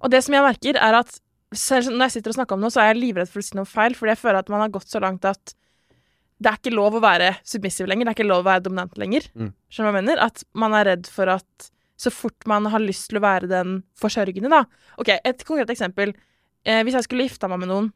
[0.00, 1.18] Og det som jeg merker, er at
[1.54, 3.56] selv når jeg sitter og snakker om noe, så er jeg livredd for å si
[3.58, 5.54] noe feil, fordi jeg føler at man har gått så langt at
[6.36, 8.06] det er ikke lov å være submissiv lenger.
[8.06, 9.28] Det er ikke lov å være dominant lenger.
[9.32, 9.52] Mm.
[9.72, 10.22] Skjønner du hva jeg mener?
[10.26, 13.78] At man er redd for at så fort man har lyst til å være den
[13.96, 14.66] forsørgende, da
[15.00, 16.12] OK, et konkret eksempel.
[16.66, 17.88] Eh, hvis jeg skulle gifta meg med noen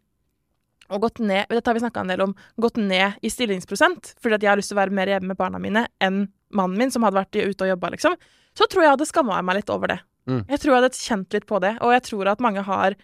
[0.90, 2.32] og gått ned Dette har vi en del om.
[2.60, 5.38] Gått ned i stillingsprosent fordi at jeg har lyst til å være mer hjemme med
[5.38, 8.16] barna mine enn mannen min, som hadde vært ute og jobba, liksom.
[8.58, 10.00] Så tror jeg hadde skamma meg litt over det.
[10.26, 10.40] Mm.
[10.48, 12.98] Jeg tror jeg hadde kjent litt på det, og jeg tror at mange har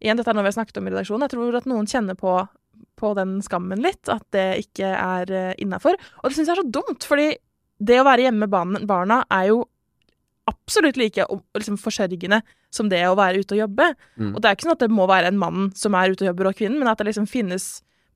[0.00, 1.26] Igjen, dette er noe vi har snakket om i redaksjonen.
[1.26, 2.30] Jeg tror at noen kjenner på,
[3.00, 5.98] på den skammen litt, at det ikke er uh, innafor.
[6.20, 7.32] Og det syns jeg er så dumt, fordi
[7.80, 9.62] det å være hjemme med barna, er jo
[10.50, 11.24] absolutt like
[11.56, 12.40] liksom, forsørgende
[12.74, 13.90] som det å være ute og jobbe.
[14.16, 14.32] Mm.
[14.34, 16.32] Og det er ikke sånn at det må være en mann som er ute og
[16.32, 17.68] jobber, og kvinnen, men at det liksom finnes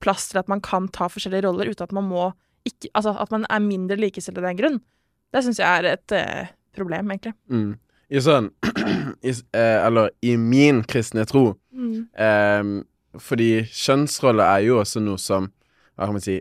[0.04, 2.32] plass til at man kan ta forskjellige roller uten at man må
[2.64, 4.76] ikke Altså at man er mindre likestilt av den grunn.
[5.36, 7.34] Det syns jeg er et eh, problem, egentlig.
[7.52, 7.74] Mm.
[8.08, 8.48] I sånn
[9.28, 12.06] i, eh, Eller i min kristne tro Mm.
[12.22, 12.84] Ehm,
[13.20, 15.50] fordi kjønnsroller er jo også noe som
[15.94, 16.40] Hva kan man si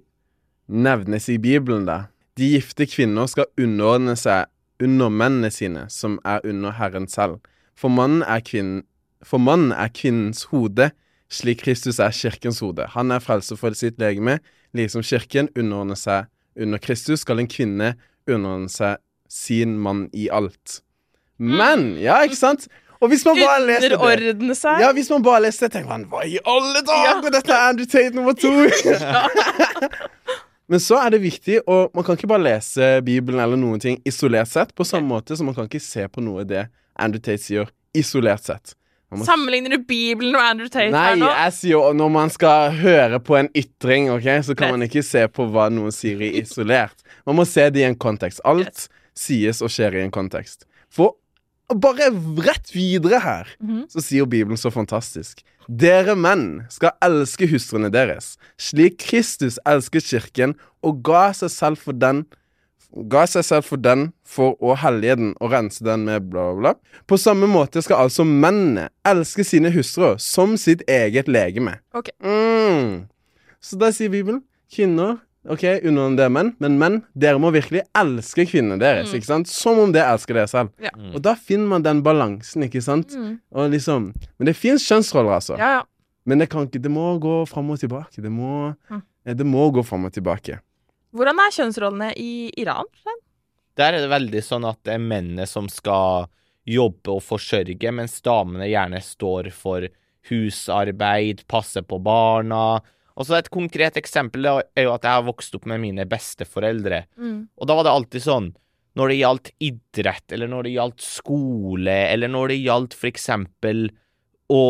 [0.74, 2.08] Nevnes i Bibelen, da.
[2.40, 4.48] De gifte kvinner skal underordne seg
[4.82, 7.42] under mennene sine, som er under Herren selv.
[7.78, 8.86] For mannen er, kvinnen,
[9.22, 10.90] for mannen er kvinnens hode,
[11.30, 12.88] slik Kristus er kirkens hode.
[12.96, 14.40] Han er frelser for sitt legeme,
[14.74, 17.94] liksom kirken underordner seg under Kristus, skal en kvinne
[18.30, 20.82] underordne seg sin mann i alt.
[21.38, 22.68] Men Ja, ikke sant?
[23.04, 23.98] Og hvis man bare leser
[24.40, 24.80] det seg.
[24.80, 27.26] Ja, hvis man bare leste det, tenker man Hva i alle dager?
[27.34, 28.52] Dette er Andrew Tate nummer to!
[30.72, 33.98] Men så er det viktig, og man kan ikke bare lese Bibelen eller noen ting
[34.08, 36.64] isolert sett, på samme måte som man kan ikke se på noe det
[36.96, 38.74] Andrew Tate sier, isolert sett.
[39.14, 41.28] Man Sammenligner du Bibelen og Andrew Tate Nei, her nå?
[41.28, 44.88] Nei, jeg sier jo når man skal høre på en ytring, ok, så kan man
[44.88, 47.04] ikke se på hva noen sier i isolert.
[47.28, 48.42] Man må se det i en kontekst.
[48.48, 48.88] Alt
[49.18, 50.66] sies og skjer i en kontekst.
[50.94, 51.20] For
[51.70, 52.10] bare
[52.44, 53.86] rett videre her, Mhm.
[53.90, 55.44] så sier Bibelen så fantastisk.
[55.70, 61.94] Dere menn skal elske hustruene deres, slik Kristus elsket kirken og ga seg selv for
[61.94, 62.26] den
[63.10, 66.60] ga seg selv for den for å hellige den og rense den med bla, bla,
[66.60, 66.74] bla.
[67.08, 71.80] På samme måte skal altså mennene elske sine hustruer som sitt eget legeme.
[71.96, 72.12] Ok.
[72.22, 73.08] Mm.
[73.60, 78.46] Så da sier Bibelen kvinner Ok, underordnet det menn, men menn, dere må virkelig elske
[78.48, 79.10] kvinnene deres.
[79.12, 79.16] Mm.
[79.20, 79.48] ikke sant?
[79.52, 80.70] Som om dere elsker dere selv.
[80.80, 80.94] Ja.
[80.96, 81.10] Mm.
[81.18, 83.12] Og da finner man den balansen, ikke sant?
[83.12, 83.34] Mm.
[83.52, 85.58] Og liksom Men det fins kjønnsroller, altså.
[85.60, 85.84] Ja, ja.
[86.26, 88.22] Men det kan ikke Det må gå fram og tilbake.
[88.24, 89.02] Det må, Mm.
[89.26, 90.60] eh, det må gå fram og tilbake.
[91.14, 92.86] Hvordan er kjønnsrollene i Iran?
[93.76, 96.28] Der er det veldig sånn at det er mennene som skal
[96.66, 99.88] jobbe og forsørge, mens damene gjerne står for
[100.30, 102.82] husarbeid, passe på barna.
[103.14, 107.06] Og så Et konkret eksempel er jo at jeg har vokst opp med mine besteforeldre.
[107.18, 107.50] Mm.
[107.58, 108.54] Og da var det alltid sånn
[108.94, 113.88] når det gjaldt idrett, eller når det gjaldt skole, eller når det gjaldt for eksempel
[114.54, 114.64] å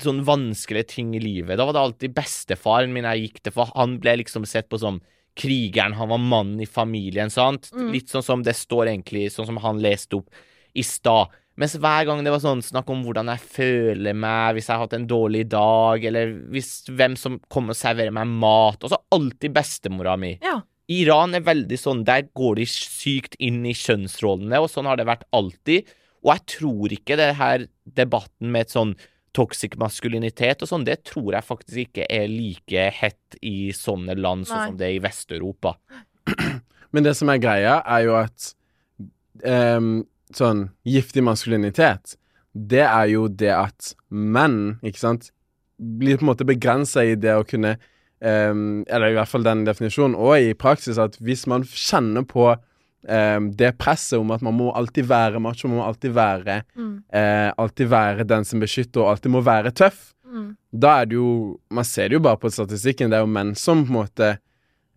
[0.00, 1.56] Sånn vanskelige ting i livet.
[1.58, 4.78] Da var det alltid bestefaren min jeg gikk til, for han ble liksom sett på
[4.78, 5.00] som
[5.34, 7.72] krigeren, han var mannen i familien, sant?
[7.74, 7.88] Mm.
[7.96, 10.30] Litt sånn som det står egentlig, sånn som han leste opp
[10.78, 11.34] i stad.
[11.60, 14.86] Mens hver gang det var sånn snakk om hvordan jeg føler meg, hvis jeg har
[14.86, 18.98] hatt en dårlig dag, eller hvis hvem som kommer og serverer meg mat, og så
[19.12, 20.32] alltid bestemora mi.
[20.40, 20.62] Ja.
[20.90, 25.06] Iran er veldig sånn, der går de sykt inn i kjønnsrollene, og sånn har det
[25.10, 25.90] vært alltid.
[26.24, 27.66] Og jeg tror ikke det her
[28.00, 28.94] debatten med et sånn
[29.36, 34.48] toxic maskulinitet og sånn, det tror jeg faktisk ikke er like hett i sånne land
[34.48, 35.76] sånn som det er i Vest-Europa.
[36.90, 38.48] Men det som er greia, er jo at
[39.46, 40.00] ehm,
[40.36, 42.16] sånn giftig maskulinitet,
[42.54, 45.30] det er jo det at menn, ikke sant,
[45.78, 47.76] blir på en måte begrensa i det å kunne
[48.20, 52.50] um, Eller i hvert fall den definisjonen, og i praksis at hvis man kjenner på
[52.52, 57.02] um, det presset om at man må alltid være macho, man må alltid være Mm.
[57.14, 60.56] uh, Alltid være den som beskytter, og alltid må være tøff, Mm.
[60.72, 63.54] da er det jo Man ser det jo bare på statistikken, det er jo menn
[63.56, 64.38] som på en måte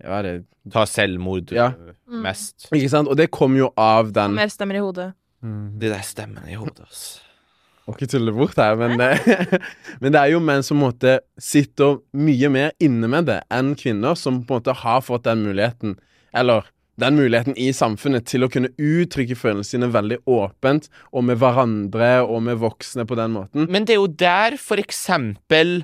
[0.04, 1.72] Ja, det Ta selvmord Ja.
[1.74, 2.22] øh, Mm.
[2.24, 2.68] mest.
[2.72, 3.08] Ikke sant?
[3.08, 5.14] Og det kommer jo av den Mer stemmer i hodet.
[5.44, 7.06] De der stemmene i hodet, ass.
[7.84, 9.10] Må ikke tulle bort her, men det,
[10.02, 13.42] men det er jo menn som på en måte sitter mye mer inne med det
[13.52, 15.98] enn kvinner, som på en måte har fått den muligheten,
[16.32, 16.70] eller
[17.02, 22.14] den muligheten i samfunnet til å kunne uttrykke følelsene sine veldig åpent, og med hverandre
[22.24, 23.68] og med voksne på den måten.
[23.68, 25.82] Men det er jo der, for eksempel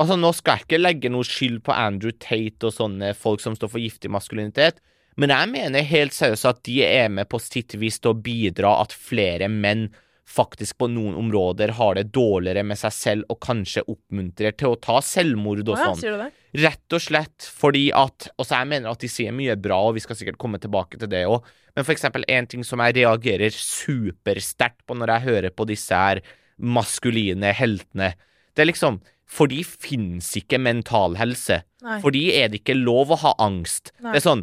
[0.00, 3.56] Altså, nå skal jeg ikke legge noe skyld på Andrew Tate og sånne folk som
[3.58, 4.78] står for giftig maskulinitet,
[5.20, 8.78] men jeg mener helt seriøst at de er med på sitt vis til å bidra
[8.80, 9.90] at flere menn
[10.30, 14.78] faktisk på noen områder har det dårligere med seg selv og kanskje oppmuntrer til å
[14.78, 16.26] ta selvmord og ja, sånn.
[16.62, 19.96] Rett og slett fordi at Og så jeg mener at de sier mye bra, og
[19.98, 21.46] vi skal sikkert komme tilbake til det òg.
[21.76, 25.94] Men for eksempel en ting som jeg reagerer supersterkt på når jeg hører på disse
[25.94, 26.22] her
[26.58, 28.14] maskuline heltene,
[28.54, 31.60] det er liksom For de fins ikke mental helse.
[31.86, 32.00] Nei.
[32.02, 33.92] For de er det ikke lov å ha angst.
[34.02, 34.10] Nei.
[34.10, 34.42] Det er sånn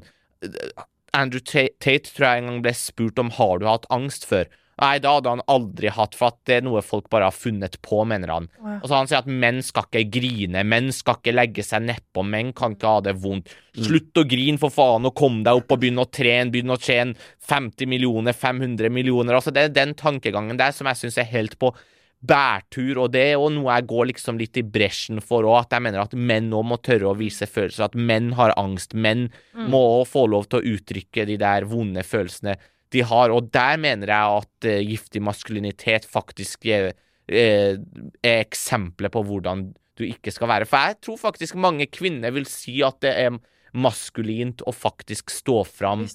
[1.18, 4.50] Andrew Tate tror jeg en gang ble spurt om har du hatt angst før.
[4.78, 7.80] Nei, det hadde han aldri hatt, for at det er noe folk bare har funnet
[7.82, 8.46] på, mener han.
[8.62, 8.76] Wow.
[8.76, 12.22] Og så han sier at menn skal ikke grine, menn skal ikke legge seg nedpå,
[12.22, 13.50] menn kan ikke ha det vondt.
[13.74, 16.78] Slutt å grine, for faen, og kom deg opp og begynn å trene, begynn å
[16.78, 17.18] tjene
[17.50, 19.40] 50 millioner, 500 millioner.
[19.40, 21.74] Altså, det er den tankegangen der som jeg syns er helt på
[22.20, 25.76] bærtur, og det er jo noe jeg går liksom litt i bresjen for òg, at
[25.78, 29.28] jeg mener at menn òg må tørre å vise følelser, at menn har angst, menn
[29.70, 32.58] må òg få lov til å uttrykke de der vonde følelsene
[32.96, 36.94] de har, og der mener jeg at uh, giftig maskulinitet faktisk er,
[37.28, 37.78] er,
[38.24, 40.66] er eksempler på hvordan du ikke skal være.
[40.70, 43.38] For jeg tror faktisk mange kvinner vil si at det er
[43.78, 46.06] maskulint å faktisk stå fram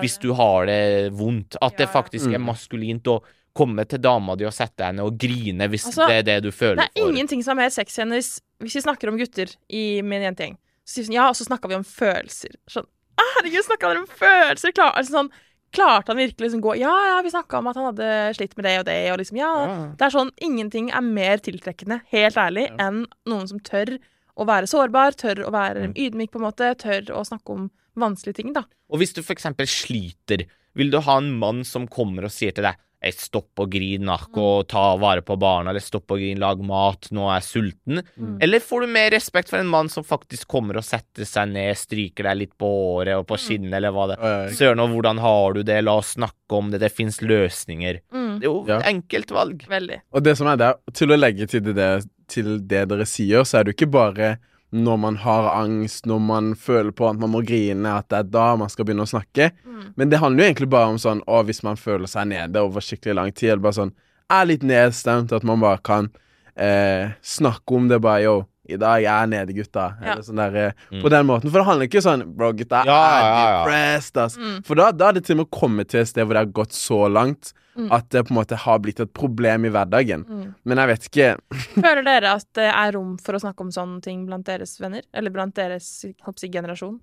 [0.00, 1.56] hvis du har det vondt.
[1.60, 2.46] At det Ja, det faktisk er Mm.
[2.46, 3.22] maskulint å
[3.60, 6.50] komme til dama di og sette henne og grine hvis Altså, det er det du
[6.50, 7.12] føler Det er for.
[7.12, 8.32] ingenting som er mer sexy enn hvis,
[8.64, 10.56] hvis vi snakker om gutter i min jentegjeng.
[10.84, 12.56] Så sier vi sånn, ja, og så snakka vi om følelser.
[12.72, 12.88] Sånn,
[13.20, 14.72] «Å, herregud, snakka dere om følelser?
[14.74, 15.28] Klar, altså, sånn,
[15.76, 18.06] klarte han virkelig liksom gå Ja, ja, vi snakka om at han hadde
[18.38, 19.50] slitt med det og det, og liksom, ja.
[19.68, 19.74] Ja.
[20.00, 23.98] Det er sånn, ingenting er mer tiltrekkende, helt ærlig, enn noen som tør
[24.40, 27.68] å være sårbar, tør å være ydmyk, på en måte, tør å snakke om
[28.00, 28.64] vanskelige ting, da.
[28.90, 30.46] Og hvis du for eksempel sliter,
[30.78, 32.78] vil du ha en mann som kommer og sier til deg
[33.16, 37.08] stopp og grin, nakk, og ta vare på barna, eller stopp og grin, lag mat,
[37.16, 38.02] nå er jeg sulten?
[38.20, 38.34] Mm.
[38.44, 41.72] Eller får du mer respekt for en mann som faktisk kommer og setter seg ned,
[41.80, 44.52] stryker deg litt på håret og på kinnet, eller hva det er?
[44.58, 45.80] Søren, og hvordan har du det?
[45.86, 48.02] La oss snakke om det, det fins løsninger.
[48.12, 48.38] Mm.
[48.40, 48.80] Det er jo Ja.
[48.92, 49.64] enkelt valg.
[49.70, 50.00] Veldig.
[50.12, 51.90] Og det som er der, til å legge til det,
[52.28, 54.38] til det dere sier, så er det jo ikke bare
[54.70, 58.28] når man har angst, når man føler på at man må grine, at det er
[58.30, 59.50] da man skal begynne å snakke.
[59.66, 59.82] Mm.
[59.98, 62.84] Men det handler jo egentlig bare om sånn Å, hvis man føler seg nede over
[62.84, 63.94] skikkelig lang tid, eller bare sånn
[64.30, 66.10] er litt nedstemt, at man bare kan
[66.54, 68.36] eh, snakke om det bare Yo,
[68.72, 69.86] i dag er jeg nede, gutta.
[70.00, 70.12] Ja.
[70.14, 71.02] Eller sånn der eh, Mm.
[71.04, 71.50] På den måten.
[71.50, 73.58] For det handler ikke sånn Bro, gutta Ja, er ja, ja.
[73.64, 74.36] depressed, ass.
[74.38, 74.60] Mm.
[74.66, 76.54] For da, da er det til og med kommet til et sted hvor det har
[76.60, 77.86] gått så langt Mm.
[77.94, 80.24] at det på en måte har blitt et problem i hverdagen.
[80.26, 80.54] Mm.
[80.66, 81.28] Men jeg vet ikke
[81.86, 85.04] Føler dere at det er rom for å snakke om sånne ting blant deres venner?
[85.14, 85.86] Eller blant deres
[86.26, 86.98] hoppsi, generasjon?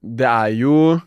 [0.00, 1.00] Det er jo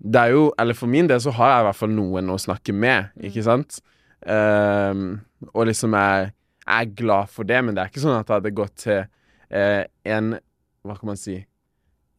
[0.00, 2.38] Det er jo Eller for min del så har jeg i hvert fall noen å
[2.40, 3.78] snakke med, ikke sant?
[4.24, 5.20] Um,
[5.52, 6.30] og liksom jeg
[6.66, 9.02] er glad for det, men det er ikke sånn at det hadde gått til
[9.50, 10.36] eh, en
[10.84, 11.38] Hva kan man si?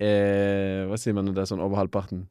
[0.02, 2.26] Eh, hva sier man når det er sånn over halvparten?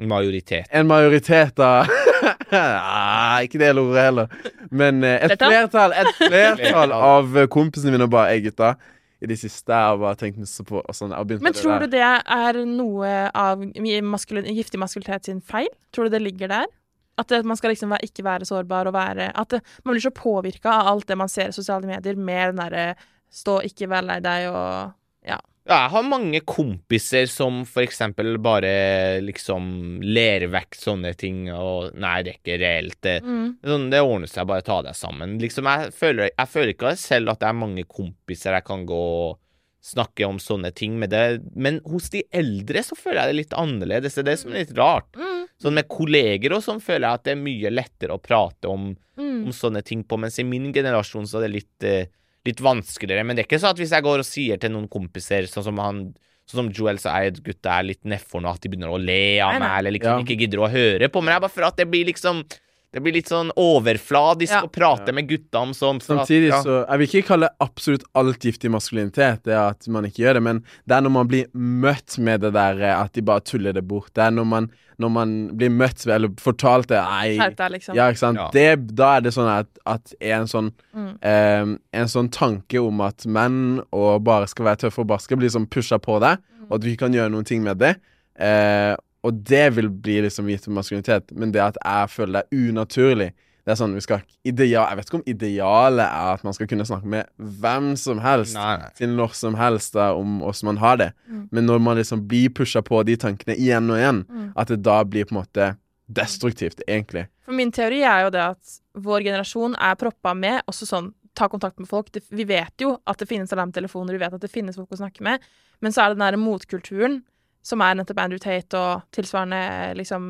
[0.00, 0.68] Majoritet.
[0.72, 1.90] En majoritet av
[2.56, 4.32] ah, Ikke det ordet heller.
[4.72, 5.92] Men eh, et Flertall?
[5.92, 8.74] Et flertall av eh, kompisene mine bare Ei, gutta.
[9.20, 11.82] I det siste har jeg bare tenkt masse på og sånn, jeg har Men tror
[11.82, 13.60] det du det er noe av
[14.08, 15.68] maskulin, giftig maskulinitet sin feil?
[15.92, 16.70] Tror du det ligger der?
[17.18, 20.10] At man skal liksom være, ikke være sårbar og være At det, man blir så
[20.14, 22.94] påvirka av alt det man ser i sosiale medier, med den derre
[23.30, 24.94] stå ikke vær lei deg og
[25.26, 25.36] Ja.
[25.68, 31.92] Ja, jeg har mange kompiser som for eksempel bare liksom ler vekk sånne ting, og
[32.00, 33.56] nei, det er ikke reelt, det, Mm.
[33.62, 35.38] sånn, det ordner seg, bare ta deg sammen.
[35.38, 38.98] Liksom, jeg føler, jeg føler ikke selv at det er mange kompiser jeg kan gå
[39.28, 39.38] og
[39.80, 43.54] snakke om sånne ting med det, men hos de eldre så føler jeg det litt
[43.56, 45.08] annerledes, det er det som er litt rart.
[45.16, 45.46] Mm.
[45.60, 48.96] Sånn med kolleger og sånn føler jeg at det er mye lettere å prate om,
[49.20, 49.44] Mm.
[49.44, 52.06] om sånne ting på, mens i min generasjon så er det litt, eh,
[52.46, 53.24] litt vanskeligere.
[53.24, 55.64] Men det er ikke sånn at hvis jeg går og sier til noen kompiser, sånn
[55.64, 56.14] som han
[56.50, 59.38] Sånn som Joel sa, jeg gutta er litt nedfor nå, at de begynner å le
[59.38, 60.24] av meg, eller liksom Ja.
[60.24, 61.20] ikke gidder å høre på.
[61.22, 62.42] Det er bare for at det blir liksom
[62.92, 64.62] Det blir litt sånn overfladisk Ja.
[64.66, 66.02] å prate med gutta om sånt.
[66.02, 66.62] Samtidig at- ja.
[66.64, 70.42] så Jeg vil ikke kalle absolutt alt giftig maskulinitet, det at man ikke gjør det,
[70.42, 73.72] men det er når man blir møtt med det der eh, at de bare tuller
[73.72, 74.12] det bort.
[74.14, 77.94] Det er når man, når man blir møtt med, eller fortalt det Nei, liksom.
[77.94, 78.38] ja, ikke sant.
[78.38, 78.50] Ja.
[78.52, 81.18] Det, da er det sånn at, at en sånn Mm.
[81.22, 85.48] eh, En sånn tanke om at menn og bare skal være tøffe og barske, blir
[85.48, 87.96] sånn pusha på deg, og at du ikke kan gjøre noen ting med det.
[88.38, 92.68] Eh, og det vil bli liksom giftig maskulinitet, men det at jeg føler det er
[92.70, 93.30] unaturlig
[93.60, 96.66] det er sånn, vi skal ideal, Jeg vet ikke om idealet er at man skal
[96.66, 97.28] kunne snakke med
[97.60, 98.88] hvem som helst Nei, nei.
[98.96, 101.10] til når som helst da, om hvordan man har det.
[101.28, 101.42] Mm.
[101.52, 104.48] Men når man liksom blir pusha på de tankene igjen og igjen, Mm.
[104.56, 105.68] at det da blir på en måte
[106.10, 107.26] destruktivt, egentlig.
[107.44, 111.46] For min teori er jo det at vår generasjon er proppa med også sånn ta
[111.48, 112.10] kontakt med folk.
[112.10, 114.98] Det, vi vet jo at det finnes alarmtelefoner, vi vet at det finnes folk å
[114.98, 115.38] snakke med,
[115.80, 117.20] men så er det den der motkulturen,
[117.62, 119.60] som er nettopp Andrew Tate og tilsvarende
[119.98, 120.26] liksom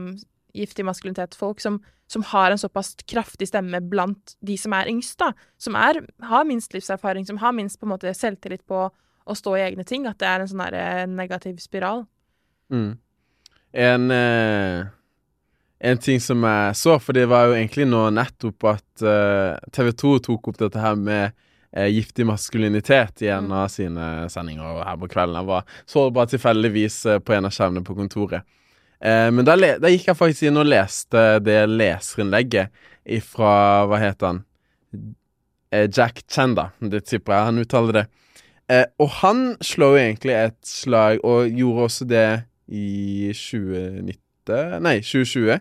[0.57, 1.79] giftig maskulinitet-folk, som,
[2.11, 5.33] som har en såpass kraftig stemme blant de som er yngst, da.
[5.63, 9.57] Som er, har minst livserfaring, som har minst på en måte selvtillit på å stå
[9.57, 10.09] i egne ting.
[10.11, 12.05] At det er en sånn der eh, negativ spiral.
[12.73, 12.97] Mm.
[13.71, 14.89] En eh,
[15.81, 19.95] En ting som jeg så, for det var jo egentlig nå nettopp at eh, TV
[19.97, 21.33] 2 tok opp dette her med
[21.73, 23.53] giftig maskulinitet i en Mm.
[23.53, 25.37] av sine sendinger her på kvelden.
[25.39, 28.43] Jeg var så bare tilfeldigvis eh, på en av skjermene på kontoret.
[29.01, 32.69] Eh, men da, da gikk jeg faktisk inn og leste det leserinnlegget
[33.07, 34.43] ifra Hva heter han?
[35.73, 36.73] Eh, Jack Chanda.
[36.81, 38.07] Det tipper jeg han uttaler det.
[38.69, 44.97] Eh, og han slår jo egentlig et slag, og gjorde også det i 2019 Nei,
[45.01, 45.61] 2020.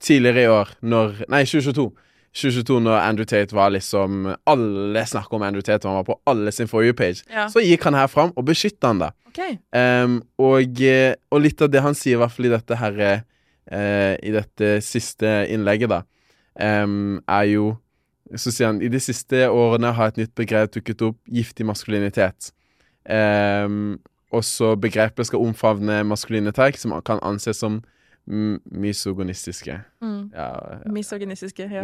[0.00, 1.90] Tidligere i år, når Nei, 2022.
[2.36, 6.18] 2022, når Andrew Tate var liksom Alle snakker om Andrew Tate, og han var på
[6.28, 7.24] alle sin forrige page.
[7.32, 7.46] Ja.
[7.48, 9.12] Så gikk han her fram og beskytta han, da.
[9.32, 9.56] Okay.
[9.72, 13.00] Um, og, eh, og litt av det han sier, i hvert fall i dette her
[13.06, 16.02] uh, I dette siste innlegget, da,
[16.84, 17.74] um, er jo
[18.36, 22.50] Så sier han i de siste årene har et nytt begrep dukket opp, giftig maskulinitet.
[23.06, 24.00] Um,
[24.34, 27.78] også begrepet skal omfavne maskuline trekk som kan anses som
[28.26, 29.78] misogonistiske.
[30.02, 30.30] Mm.
[30.34, 30.48] Ja,
[30.84, 31.68] ja, Misogynistiske.
[31.70, 31.82] Ja.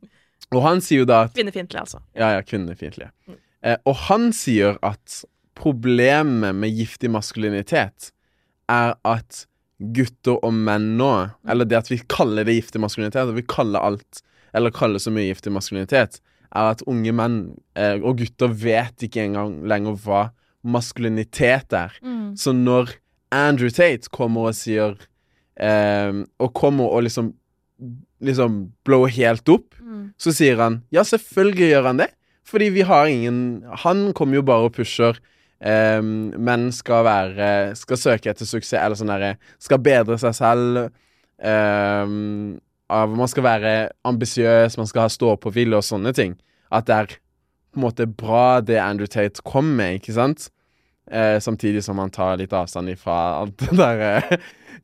[0.54, 2.02] Og han sier jo da at Kvinnefiendtlige, altså.
[2.14, 3.10] ja, ja, kvinnefiendtlige.
[3.26, 3.38] Mm.
[3.66, 5.22] Eh, og han sier at
[5.56, 8.12] problemet med giftig maskulinitet
[8.70, 9.46] er at
[9.96, 11.10] gutter og menn nå,
[11.48, 14.22] eller det at vi kaller det giftig maskulinitet, og vi kaller alt,
[14.56, 16.20] eller kaller så mye giftig maskulinitet,
[16.56, 17.40] er at unge menn
[17.76, 20.22] eh, og gutter vet ikke engang lenger hva
[20.66, 21.96] maskulinitet er.
[22.02, 22.36] Mm.
[22.38, 22.94] Så når
[23.34, 24.94] Andrew Tate kommer og sier
[25.58, 27.32] eh, Og kommer og liksom
[28.24, 30.12] liksom blow helt opp, Mm.
[30.18, 32.08] så sier han ja, selvfølgelig gjør han det.
[32.46, 35.18] Fordi vi har ingen Han kommer jo bare og pusher.
[35.60, 40.90] Um, men skal være Skal søke etter suksess, eller sånn derre Skal bedre seg selv.
[41.40, 42.58] Um,
[42.88, 43.72] av, man skal være
[44.06, 46.36] ambisiøs, man skal ha stå-på-vilje og sånne ting.
[46.70, 47.06] At det er
[47.72, 50.48] på en måte bra, det Andrew Tate kom med, ikke sant?
[51.10, 54.38] Eh, samtidig som han tar litt avstand ifra alt det der eh,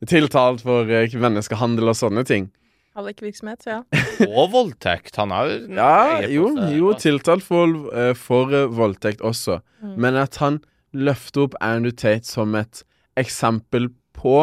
[0.07, 2.49] tiltalt for eh, menneskehandel og sånne ting.
[2.93, 3.79] Hallikvirksomhet, ja.
[4.27, 5.15] Og voldtekt.
[5.17, 9.59] Han er jo Ja, jo, jo tiltalt for, eh, for eh, voldtekt også.
[9.81, 9.95] Mm.
[10.05, 10.61] Men at han
[10.93, 12.83] løfter opp Andrew Tate som et
[13.17, 14.37] eksempel på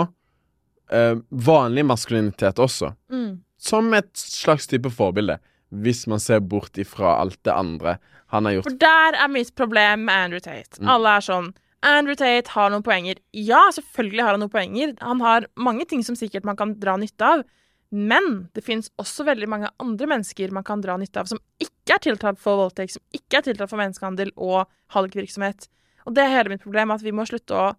[0.91, 2.93] eh, vanlig maskulinitet også.
[3.13, 3.39] Mm.
[3.61, 5.39] Som et slags type forbilde.
[5.71, 8.01] Hvis man ser bort ifra alt det andre
[8.35, 8.67] han har gjort.
[8.67, 10.83] For der er mitt problem med Andrew Tate.
[10.83, 10.91] Mm.
[10.91, 11.53] Alle er sånn
[11.87, 13.21] Andrew Tate har noen poenger.
[13.33, 14.93] Ja, selvfølgelig har han noen poenger.
[15.01, 17.45] Han har mange ting som sikkert man kan dra nytte av.
[17.91, 21.97] Men det fins også veldig mange andre mennesker man kan dra nytte av, som ikke
[21.97, 25.67] er tiltalt for voldtekt, som ikke er tiltalt for menneskehandel og hallikvirksomhet.
[26.07, 27.73] Og det er hele mitt problem, at vi må slutte å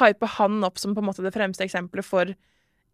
[0.00, 2.32] hype han opp som på en måte det fremste eksempelet for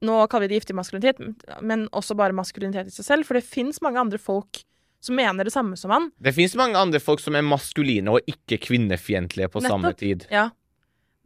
[0.04, 1.22] Nå kaller vi det giftig maskulinitet,
[1.64, 3.24] men også bare maskulinitet i seg selv.
[3.24, 4.58] For det fins mange andre folk
[5.00, 6.10] som mener det samme som han.
[6.18, 10.26] Det fins mange andre folk som er maskuline og ikke kvinnefiendtlige på samme tid.
[10.32, 10.48] Ja.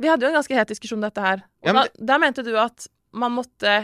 [0.00, 1.44] Vi hadde jo en ganske het diskusjon om dette her.
[1.64, 3.82] Ja, men da, der mente du at man måtte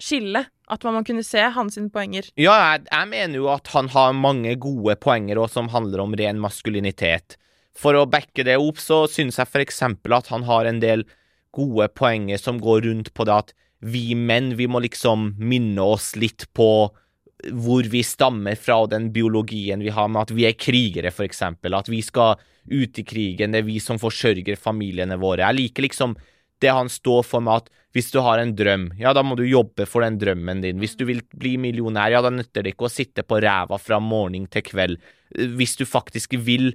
[0.00, 0.46] skille.
[0.70, 2.28] At man kunne se hans poenger.
[2.38, 6.14] Ja, jeg, jeg mener jo at han har mange gode poenger også, som handler om
[6.14, 7.34] ren maskulinitet.
[7.74, 11.02] For å backe det opp, så syns jeg for eksempel at han har en del
[11.56, 16.12] gode poenger som går rundt på det at vi menn, vi må liksom minne oss
[16.14, 16.68] litt på
[17.52, 21.76] hvor vi stammer fra, den biologien vi har med at vi er krigere, eksempel.
[21.76, 25.46] At vi skal ut i krigen, det er vi som forsørger familiene våre.
[25.46, 26.16] Jeg liker liksom
[26.60, 29.42] det han står for med at hvis du har en drøm, ja, da må du
[29.48, 30.78] jobbe for den drømmen din.
[30.78, 33.98] Hvis du vil bli millionær, ja, da nytter det ikke å sitte på ræva fra
[34.04, 35.00] morgen til kveld.
[35.58, 36.74] Hvis du faktisk vil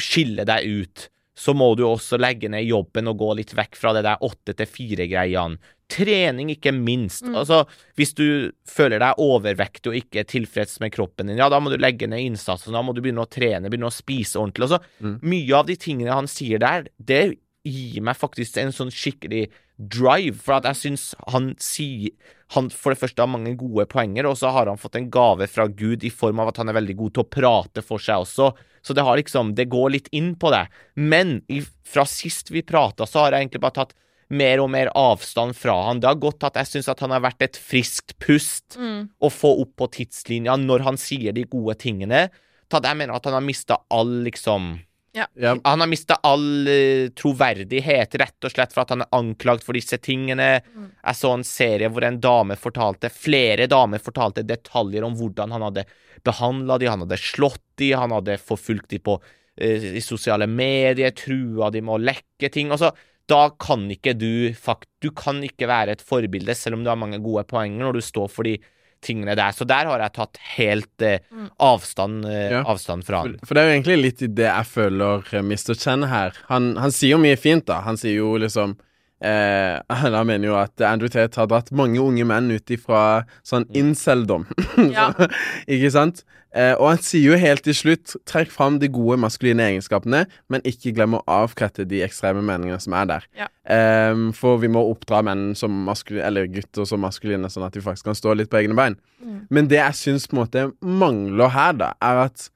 [0.00, 1.06] skille deg ut,
[1.40, 4.52] så må du også legge ned jobben og gå litt vekk fra det der åtte
[4.58, 5.56] til fire-greiene.
[5.90, 7.24] Trening, ikke minst.
[7.26, 7.34] Mm.
[7.40, 7.64] Altså,
[7.98, 8.26] hvis du
[8.68, 12.06] føler deg overvektig og ikke er tilfreds med kroppen din, ja, da må du legge
[12.06, 14.68] ned innsatsen, da må du begynne å trene, begynne å spise ordentlig.
[14.68, 15.16] Altså, Mm.
[15.22, 19.48] mye av de tingene han sier der, det gir meg faktisk en sånn skikkelig
[19.80, 22.10] drive, for at jeg syns han sier
[22.50, 25.46] Han for det første har mange gode poenger, og så har han fått en gave
[25.46, 28.24] fra Gud i form av at han er veldig god til å prate for seg
[28.24, 28.48] også,
[28.82, 30.66] så det har liksom Det går litt inn på det.
[30.96, 31.40] Men
[31.84, 33.94] fra sist vi prata, så har jeg egentlig bare tatt
[34.30, 36.00] mer og mer avstand fra han.
[36.00, 39.08] Det har gått at jeg syns at han har vært et friskt pust Mm.
[39.20, 42.30] å få opp på tidslinja når han sier de gode tingene.
[42.70, 44.78] Til at jeg mener at han har mista all liksom
[45.12, 45.26] Ja,
[45.64, 49.74] Han har mista all eh, troverdighet, rett og slett for at han er anklagd for
[49.74, 50.60] disse tingene.
[50.62, 50.86] Mm.
[51.02, 55.66] Jeg så en serie hvor en dame fortalte flere damer fortalte detaljer om hvordan han
[55.66, 55.86] hadde
[56.26, 61.14] behandla de, han hadde slått de, han hadde forfulgt de på uh, i sosiale medier,
[61.16, 62.70] trua de med å lekke ting.
[62.70, 62.92] Altså,
[63.30, 64.88] da kan ikke du fakt...
[65.02, 68.04] Du kan ikke være et forbilde, selv om du har mange gode poenger når du
[68.04, 68.58] står for de
[69.02, 69.52] tingene der.
[69.56, 71.48] Så der har jeg tatt helt eh, Mm.
[71.58, 72.62] avstand, eh, Ja.
[72.64, 73.38] avstand fra For, han.
[73.46, 75.74] for det er jo egentlig litt i det jeg føler eh, Mr.
[75.74, 76.32] Chen her.
[76.48, 77.80] Han, han sier jo mye fint, da.
[77.82, 78.76] Han sier jo liksom
[79.24, 83.68] eh, Han mener jo at Andrew Tate har dratt mange unge menn ut ifra sånn
[83.76, 84.48] inceldom.
[84.90, 85.10] Ja.
[85.70, 86.24] ikke sant?
[86.50, 90.64] Eh, og han sier jo helt til slutt trekk fram de gode maskuline egenskapene, men
[90.66, 93.26] ikke glem å avkrette de ekstreme meningene som er der.
[93.38, 93.46] Ja.
[93.70, 97.84] Eh, for vi må oppdra menn som maskuline, eller gutter som maskuline, sånn at de
[97.84, 98.98] faktisk kan stå litt på egne bein.
[99.22, 99.36] Mm.
[99.50, 102.48] Men det jeg syns på en måte mangler her, da, er at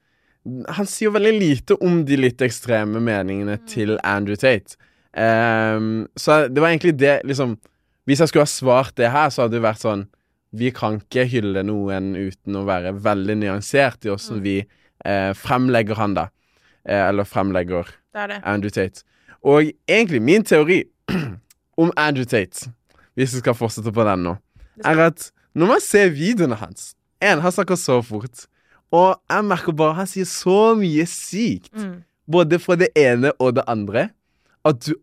[0.75, 4.77] han sier jo veldig lite om de litt ekstreme meningene til Andrew Tate.
[5.15, 7.55] Ehm, så det var egentlig det liksom
[8.05, 10.01] Hvis jeg skulle ha svart det her, så hadde det vært sånn
[10.51, 15.97] Vi kan ikke hylle noen uten å være veldig nyansert i åssen vi eh, fremlegger
[15.99, 16.27] han, da.
[16.83, 18.41] Eh, eller fremlegger Det det.
[18.43, 19.03] Andrew Tate.
[19.43, 20.83] Og egentlig, min teori
[21.81, 22.71] om Andrew Tate,
[23.15, 24.35] hvis vi skal fortsette på den nå,
[24.85, 28.45] er at når man ser videoene hans En, han snakker så fort.
[28.93, 31.71] Og jeg merker bare han sier så mye sykt.
[31.73, 32.03] Mm.
[32.27, 34.09] Både fra det ene og det andre.
[34.67, 34.93] At du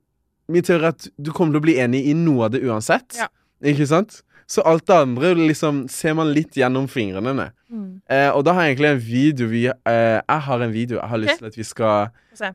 [0.53, 3.17] Min teori er at du kommer til å bli enig i noe av det uansett.
[3.19, 3.31] Ja.
[3.73, 4.21] Ikke sant?
[4.51, 7.55] Så alt det andre liksom ser man litt gjennom fingrene med.
[7.73, 7.87] Mm.
[8.13, 11.09] Eh, og da har jeg egentlig en video vi eh, Jeg har en video jeg
[11.09, 12.11] har lyst til at vi skal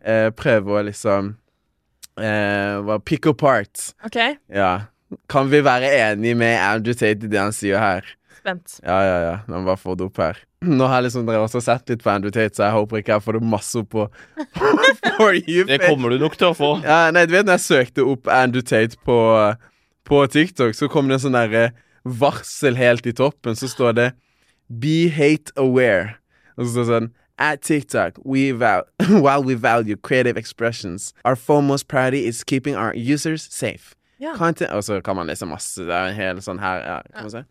[0.06, 1.32] eh, prøve å liksom
[2.22, 3.90] eh, Pick apart.
[4.06, 4.38] Okay.
[4.54, 4.92] Ja.
[5.32, 8.18] Kan vi være enig med Andrew Tate i det han sier her?
[8.48, 8.80] spent.
[8.84, 9.36] Ja, ja, ja.
[9.48, 10.40] La meg bare få det opp her.
[10.66, 13.14] Nå har jeg liksom dere også sett litt på Andrew Tate, så jeg håper ikke
[13.14, 14.06] jeg får det masse opp på
[15.20, 15.68] For you.
[15.70, 16.72] Det kommer du nok til å få.
[16.86, 19.18] Ja, nei, du vet når jeg søkte opp Andrew Tate på,
[20.10, 21.70] på TikTok, så kom det en sånn derre
[22.08, 24.08] varsel helt i toppen, så står det
[24.68, 26.18] Be hate aware.
[26.58, 31.88] Og så står det sånn At TikTok, we while we value creative expressions, our foremost
[31.88, 33.94] priority is keeping our users safe.
[34.18, 34.34] Ja.
[34.34, 35.86] Content, og så kan man lese masse.
[35.86, 37.44] Det er en hel sånn her ja, Kan man se?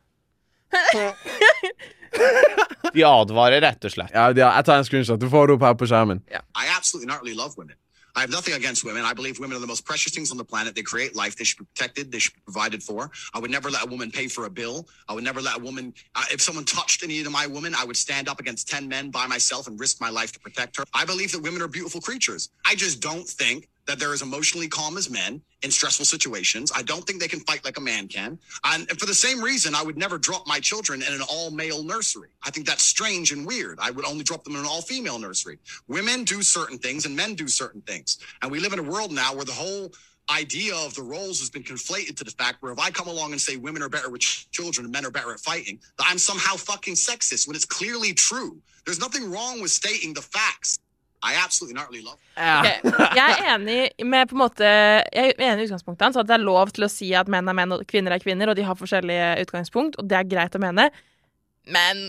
[2.94, 4.12] De advarer rett og slett.
[4.14, 5.20] Ja, ja, jeg tar en screenshot.
[5.20, 6.22] Du får det opp her på skjermen.
[6.30, 7.76] I absolutely not really love women.
[8.16, 9.04] I have nothing against women.
[9.04, 10.74] I believe women are the most precious things on the planet.
[10.74, 11.36] They create life.
[11.36, 12.10] They should be protected.
[12.10, 13.10] They should be provided for.
[13.34, 14.88] I would never let a woman pay for a bill.
[15.06, 17.84] I would never let a woman, uh, if someone touched any of my women, I
[17.84, 20.84] would stand up against 10 men by myself and risk my life to protect her.
[20.94, 22.48] I believe that women are beautiful creatures.
[22.64, 26.72] I just don't think that they're as emotionally calm as men in stressful situations.
[26.74, 28.38] I don't think they can fight like a man can.
[28.64, 31.82] And for the same reason, I would never drop my children in an all male
[31.82, 32.30] nursery.
[32.44, 33.78] I think that's strange and weird.
[33.80, 35.58] I would only drop them in an all female nursery.
[35.88, 38.18] Women do certain things and men do certain things.
[38.42, 39.92] And we live in a world now where the whole
[40.30, 43.32] idea of the roles has been conflated to the fact where if I come along
[43.32, 46.06] and say women are better with ch- children and men are better at fighting, that
[46.08, 48.58] I'm somehow fucking sexist when it's clearly true.
[48.84, 50.78] There's nothing wrong with stating the facts.
[51.26, 52.18] I absolutely not really love.
[52.36, 56.28] Ok, Jeg er enig med på en måte Jeg er enig i utgangspunktet hans, at
[56.28, 58.56] det er lov til å si at menn er menn og kvinner er kvinner, og
[58.58, 60.90] de har forskjellige utgangspunkt, og det er greit å mene,
[61.66, 62.06] men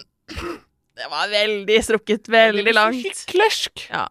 [0.97, 3.01] det var veldig strukket veldig langt.
[3.05, 3.88] Hyklersk.
[3.89, 4.07] Ja.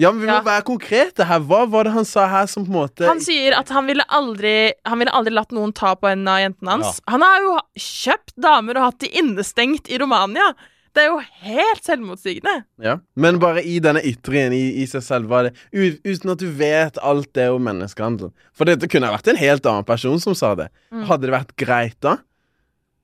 [0.00, 0.40] Ja, men vi må Ja.
[0.46, 1.40] være konkrete her.
[1.44, 4.04] Hva var det han sa her som på en måte Han sier at han ville
[4.08, 7.00] aldri Han ville aldri latt noen ta på en av jentene hans.
[7.06, 10.54] Han har jo kjøpt damer og hatt de innestengt i Romania.
[10.94, 12.54] Det er jo helt selvmotsigende.
[12.82, 12.96] Ja.
[13.14, 16.98] Men bare i denne ytringen i, i seg selv, var det uten at du vet
[16.98, 18.32] alt det om menneskehandel.
[18.56, 20.66] For dette kunne ha vært en helt annen person som sa det.
[20.90, 21.04] Mm.
[21.10, 22.16] Hadde det vært greit da?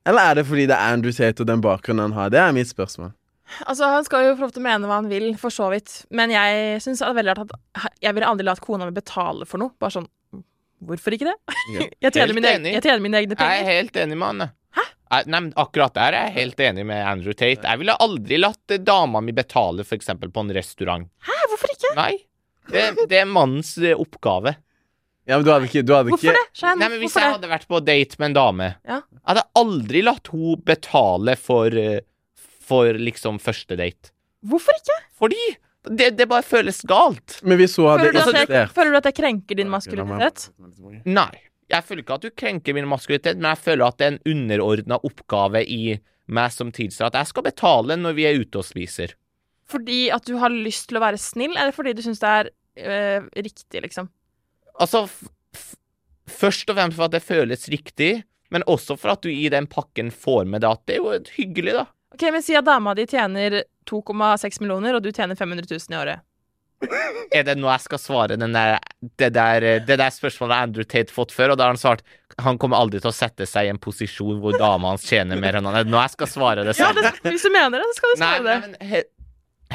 [0.07, 2.35] Eller er det fordi det er Andrew Tate og den bakgrunnen han har?
[2.35, 3.15] Det er mitt spørsmål.
[3.67, 6.01] Altså, Han skal jo få lov til å mene hva han vil, for så vidt.
[6.15, 9.47] Men jeg synes det er veldig rart at jeg ville aldri latt kona mi betale
[9.47, 9.75] for noe.
[9.79, 10.11] Bare sånn
[10.87, 11.37] Hvorfor ikke det?
[11.73, 11.85] Ja.
[12.05, 14.51] Jeg tjener, mine, jeg tjener mine egne Jeg er helt enig med han.
[15.13, 17.63] Nei, men akkurat der er jeg helt enig med Andrew Tate.
[17.63, 21.07] Jeg ville aldri latt eh, dama mi betale for eksempel på en restaurant.
[21.29, 21.93] Hæ, hvorfor ikke?
[21.99, 22.13] Nei.
[22.67, 24.57] Det, det er mannens eh, oppgave.
[25.27, 26.59] Ja, men du hadde ikke, du hadde Hvorfor ikke det?
[26.59, 26.79] Shane?
[26.81, 27.37] Nei, men Hvis hvorfor jeg det?
[27.39, 28.99] hadde vært på date med en dame, Ja.
[29.15, 32.01] jeg hadde aldri latt hun betale for, eh,
[32.67, 34.11] for liksom første date.
[34.47, 34.99] Hvorfor ikke?
[35.23, 35.45] Fordi
[35.87, 37.41] det, det bare føles galt.
[37.47, 39.71] Men hvis hun hadde Føler du, at jeg, insistert føler du at jeg krenker din
[39.71, 40.49] maskulinitet?
[41.07, 41.31] Nei.
[41.73, 44.27] Jeg føler ikke at du krenker min maskulinitet, men jeg føler at det er en
[44.33, 45.97] underordna oppgave i
[46.27, 49.15] meg som tilsier at jeg skal betale når vi er ute og spiser.
[49.67, 52.51] Fordi at du har lyst til å være snill, eller fordi du syns det er
[52.51, 54.11] øh, riktig, liksom?
[54.79, 55.07] Altså,
[56.31, 58.13] først og fremst for at det føles riktig,
[58.55, 61.35] men også for at du i den pakken får med deg at det er jo
[61.35, 61.87] hyggelig, da.
[62.15, 65.99] Ok, men Si at dama di tjener 2,6 millioner, og du tjener 500 000 i
[65.99, 66.23] året.
[67.33, 68.77] Er det nå jeg skal svare den der,
[69.19, 72.03] det, der, det der spørsmålet Andrew Tate fått før, og da har han svart
[72.43, 75.57] han kommer aldri til å sette seg i en posisjon hvor dama hans tjener mer
[75.57, 75.79] enn han.
[75.81, 78.13] Er det nå jeg skal svare det Ja, det, Hvis du mener det, så skal
[78.13, 78.89] du svare nei, det.
[78.91, 79.05] he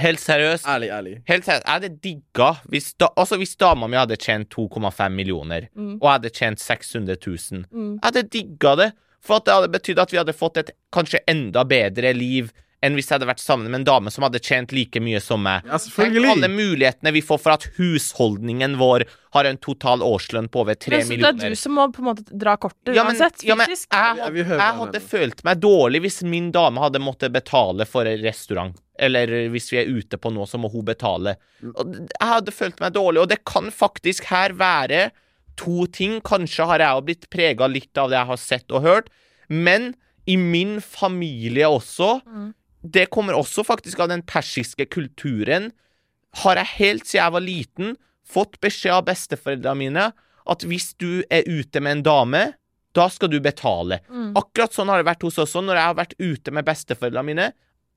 [0.02, 0.68] helt seriøst.
[0.72, 1.16] Ærlig, ærlig.
[1.28, 5.66] Helt seriøst, jeg hadde digga hvis, da, altså hvis dama mi hadde tjent 2,5 millioner,
[5.76, 5.95] Mm.
[5.97, 7.66] og jeg hadde tjent 600 000.
[7.74, 7.89] Mm.
[7.97, 8.91] Jeg hadde digga det,
[9.26, 12.96] for at det hadde betydd at vi hadde fått et kanskje enda bedre liv enn
[12.98, 15.62] hvis jeg hadde vært sammen med en dame som hadde tjent like mye som meg.
[15.70, 19.04] Ja, Tenk alle mulighetene vi får for at husholdningen vår
[19.36, 21.50] har en total årslønn på over tre Men så det er millioner.
[21.54, 23.88] du som må på en måte dra kortet Ja, men, uansett, ja, men fysisk.
[23.94, 28.22] jeg, hadde, jeg hadde følt meg dårlig hvis min dame hadde måttet betale for en
[28.26, 28.74] restaurant.
[29.02, 31.36] Eller hvis vi er ute på noe, så må hun betale.
[31.74, 35.12] Og Jeg hadde følt meg dårlig, og det kan faktisk her være
[35.58, 36.20] to ting.
[36.26, 39.10] Kanskje har jeg blitt prega litt av det jeg har sett og hørt,
[39.50, 39.94] men
[40.30, 42.54] i min familie også Mm.
[42.84, 45.72] Det kommer også faktisk av den persiske kulturen.
[46.44, 47.96] Har jeg helt siden jeg var liten
[48.32, 50.06] fått beskjed av besteforeldrene mine
[50.52, 52.44] at hvis du er ute med en dame,
[52.96, 54.00] da skal du betale.
[54.10, 54.32] Mm.
[54.40, 57.28] Akkurat sånn har det vært hos oss også når jeg har vært ute med besteforeldrene
[57.30, 57.50] mine.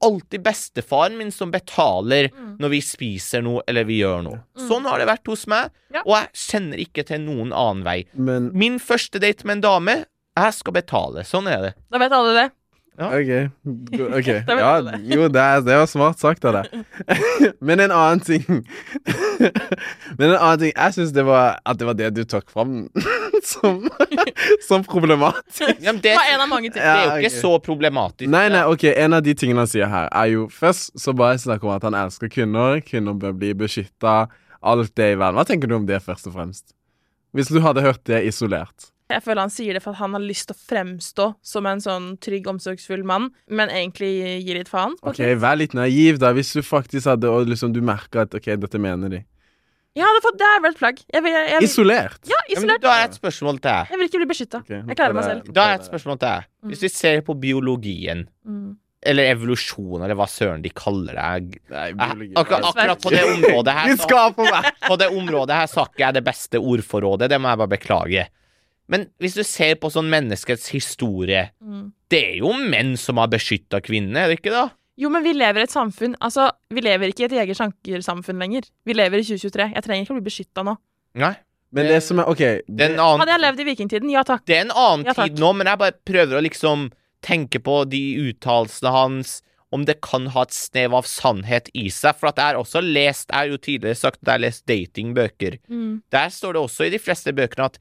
[0.05, 2.57] Alltid bestefaren min som betaler Mm.
[2.61, 4.41] når vi spiser noe eller vi gjør noe.
[4.69, 6.03] Sånn har det vært hos meg, Ja.
[6.05, 8.05] og jeg kjenner ikke til noen annen vei.
[8.15, 10.05] Men Min første date med en dame,
[10.37, 11.23] jeg skal betale.
[11.25, 11.75] Sånn er det.
[11.91, 12.53] Da vet alle det.
[12.95, 13.31] OK.
[14.19, 14.73] ok Ja,
[15.03, 16.85] jo, det, er, det var smart sagt av deg.
[17.67, 18.45] Men en annen ting
[20.19, 22.85] Men en annen ting Jeg syns det var at det var det du tok fram
[23.45, 23.83] som,
[24.65, 25.83] som problematisk.
[25.83, 26.79] Ja, men Det det, var en av mange ting.
[26.81, 28.31] det er jo ikke så problematisk.
[28.31, 31.37] Nei, nei, ok, En av de tingene han sier her, er jo først så bare
[31.43, 32.81] snakk om at han elsker kvinner.
[32.87, 34.15] Kvinner bør bli beskytta.
[34.65, 35.37] Alt det i verden.
[35.37, 36.73] Hva tenker du om det, først og fremst?
[37.37, 38.94] Hvis du hadde hørt det isolert.
[39.15, 41.83] Jeg føler han sier det for at han har lyst til å fremstå som en
[41.85, 44.11] sånn trygg, omsorgsfull mann, men egentlig
[44.45, 44.97] gir litt faen.
[45.07, 45.23] Ok.
[45.41, 46.33] Vær litt naiv, da.
[46.37, 49.23] Hvis du faktisk hadde Og liksom du merka at OK, dette mener de.
[49.95, 50.99] Ja, Det er vel et plagg.
[51.15, 52.17] Jeg vil, jeg, jeg, Isolert.
[52.27, 52.81] ja, Ja, men isolert.
[52.83, 53.91] da har jeg et spørsmål til deg.
[53.93, 54.61] Jeg vil ikke bli beskytta.
[54.65, 55.53] Okay, Jeg klarer meg selv.
[55.55, 56.49] Da har jeg et spørsmål til deg.
[56.73, 58.77] Hvis vi ser på biologien, Mm.
[59.07, 64.89] eller evolusjon, eller hva søren de kaller det Nei, Akkurat, på det området her så-!
[64.89, 68.27] På det området her sa ikke jeg det beste ordforrådet, det må jeg bare beklage.
[68.89, 71.93] Men hvis du ser på sånn menneskets historie, Mm.
[72.11, 74.71] det er jo menn som har beskytta kvinnene, er det ikke da?
[74.99, 78.69] Jo, men vi lever i et samfunn Altså, vi lever ikke i et jeger-sjanker-samfunn lenger.
[78.87, 79.73] Vi lever i 2023.
[79.75, 80.77] Jeg trenger ikke å bli beskytta nå.
[81.15, 81.35] Nei.
[81.75, 84.23] Men det som er OK Det det, en annen Hadde jeg levd i vikingtiden, ja
[84.23, 84.45] takk.
[84.47, 86.93] Det er en annen Ja, tid nå, men jeg bare prøver å liksom
[87.25, 89.41] tenke på de uttalelsene hans,
[89.73, 92.15] om det kan ha et snev av sannhet i seg.
[92.21, 94.67] For at jeg har også lest, jeg har jo tidligere sagt at jeg har lest
[94.71, 95.59] datingbøker.
[95.69, 96.03] Mm.
[96.15, 97.79] Der står det også i de fleste bøkene at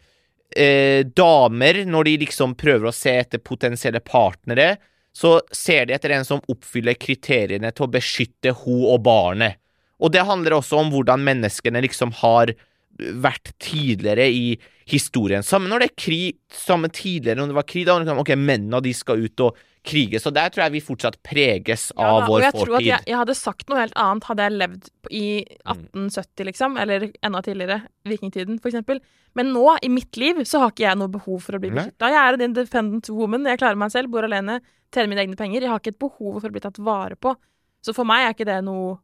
[0.56, 4.76] eh, damer, når de liksom prøver å se etter potensielle partnere,
[5.14, 9.60] så ser de etter en som oppfyller kriteriene til å beskytte hun og barnet.
[10.04, 12.52] Og det handler også om hvordan menneskene liksom har
[12.98, 14.56] vært tidligere i
[14.90, 15.46] historien.
[15.46, 18.94] Samme når det er krig, samme tidligere når det var krig, da ok, mennene de
[18.98, 20.20] skal ut og krige.
[20.24, 22.40] Så der tror jeg vi fortsatt preges av Ja, vår fortid.
[22.40, 24.90] og jeg jeg tror at jeg, jeg hadde sagt noe helt annet hadde jeg levd
[25.12, 25.24] i
[25.66, 26.78] 1870, liksom.
[26.80, 27.82] Eller enda tidligere.
[28.08, 29.02] Vikingtiden, for eksempel.
[29.36, 32.12] Men nå, i mitt liv, så har ikke jeg noe behov for å bli beskytta.
[32.14, 33.46] Jeg er en independent woman.
[33.50, 34.60] Jeg klarer meg selv, bor alene,
[34.94, 35.62] tjener mine egne penger.
[35.66, 37.36] Jeg har ikke et behov for å bli tatt vare på.
[37.84, 39.00] Så for meg er ikke det noe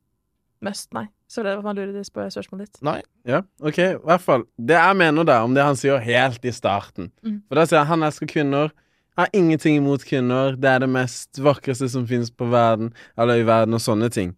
[0.64, 1.08] must, nei.
[1.30, 2.80] Så det var man lurer på spørsmålet ditt.
[2.86, 3.02] Nei.
[3.28, 3.78] Ja, OK.
[3.78, 4.44] I hvert fall.
[4.58, 7.42] Det jeg mener da, om det han sier helt i starten Mm.
[7.48, 8.72] For da sier han han elsker kvinner.
[9.20, 10.54] Har ingenting imot kvinner.
[10.56, 14.30] Det er det mest vakreste som finnes på verden, eller i verden, og sånne ting.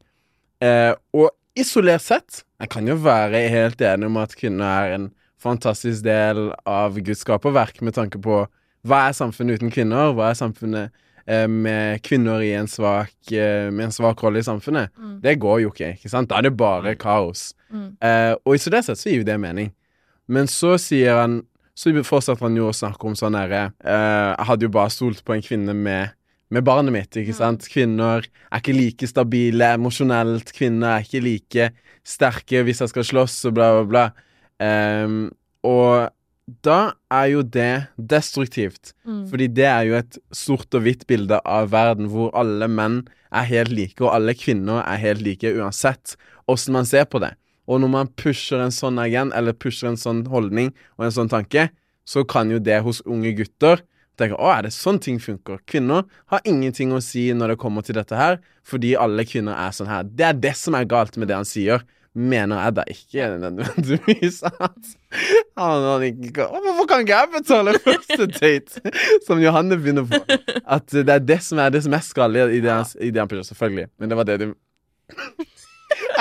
[0.62, 5.08] Eh, og isolert sett Jeg kan jo være helt enig om at kvinner er en
[5.42, 8.44] fantastisk del av Guds skaperverk, med tanke på
[8.86, 10.16] hva er samfunnet uten kvinner?
[10.18, 10.90] Hva er samfunnet
[11.30, 14.90] eh, med kvinner i en svak, eh, med en svak rolle i samfunnet?
[14.98, 15.16] Mm.
[15.22, 16.32] Det går jo ikke, ikke sant?
[16.32, 17.52] Da er det bare kaos.
[17.70, 17.92] Mm.
[18.02, 19.70] Eh, og isolert sett så gir jo det mening.
[20.26, 21.44] Men så sier han
[21.78, 25.24] Så fortsatte han jo å snakke om sånn herre uh, Jeg hadde jo bare stolt
[25.26, 26.16] på en kvinne med,
[26.52, 27.68] med barnet mitt, ikke sant?
[27.72, 30.52] Kvinner er ikke like stabile emosjonelt.
[30.56, 31.70] Kvinner er ikke like
[32.08, 34.08] sterke hvis jeg skal slåss, og bla, bla, bla.
[34.62, 35.22] Um,
[35.66, 36.12] og
[36.66, 38.94] da er jo det destruktivt.
[39.08, 39.26] Mm.
[39.32, 43.48] Fordi det er jo et sort og hvitt bilde av verden hvor alle menn er
[43.48, 46.18] helt like, og alle kvinner er helt like, uansett
[46.52, 47.32] åssen man ser på det.
[47.72, 51.32] Og når man pusher en sånn agent, eller pusher en sånn holdning og en sånn
[51.32, 51.70] tanke,
[52.04, 53.80] så kan jo det hos unge gutter
[54.20, 55.62] tenke å, er det sånn ting funker?
[55.70, 56.04] Kvinner
[56.34, 59.90] har ingenting å si når det kommer til dette her, fordi alle kvinner er sånn
[59.90, 60.04] her.
[60.06, 61.86] Det er det som er galt med det han sier.
[62.12, 64.90] Mener jeg da ikke nødvendigvis at
[65.56, 68.92] han, ikke Hvorfor kan ikke jeg betale første date?
[69.24, 70.20] Som Johanne begynner på.
[70.68, 73.24] At det er det som er det som er skallet i det han, i det
[73.24, 73.48] han pusher.
[73.48, 73.88] Selvfølgelig.
[73.96, 74.50] Men det var det du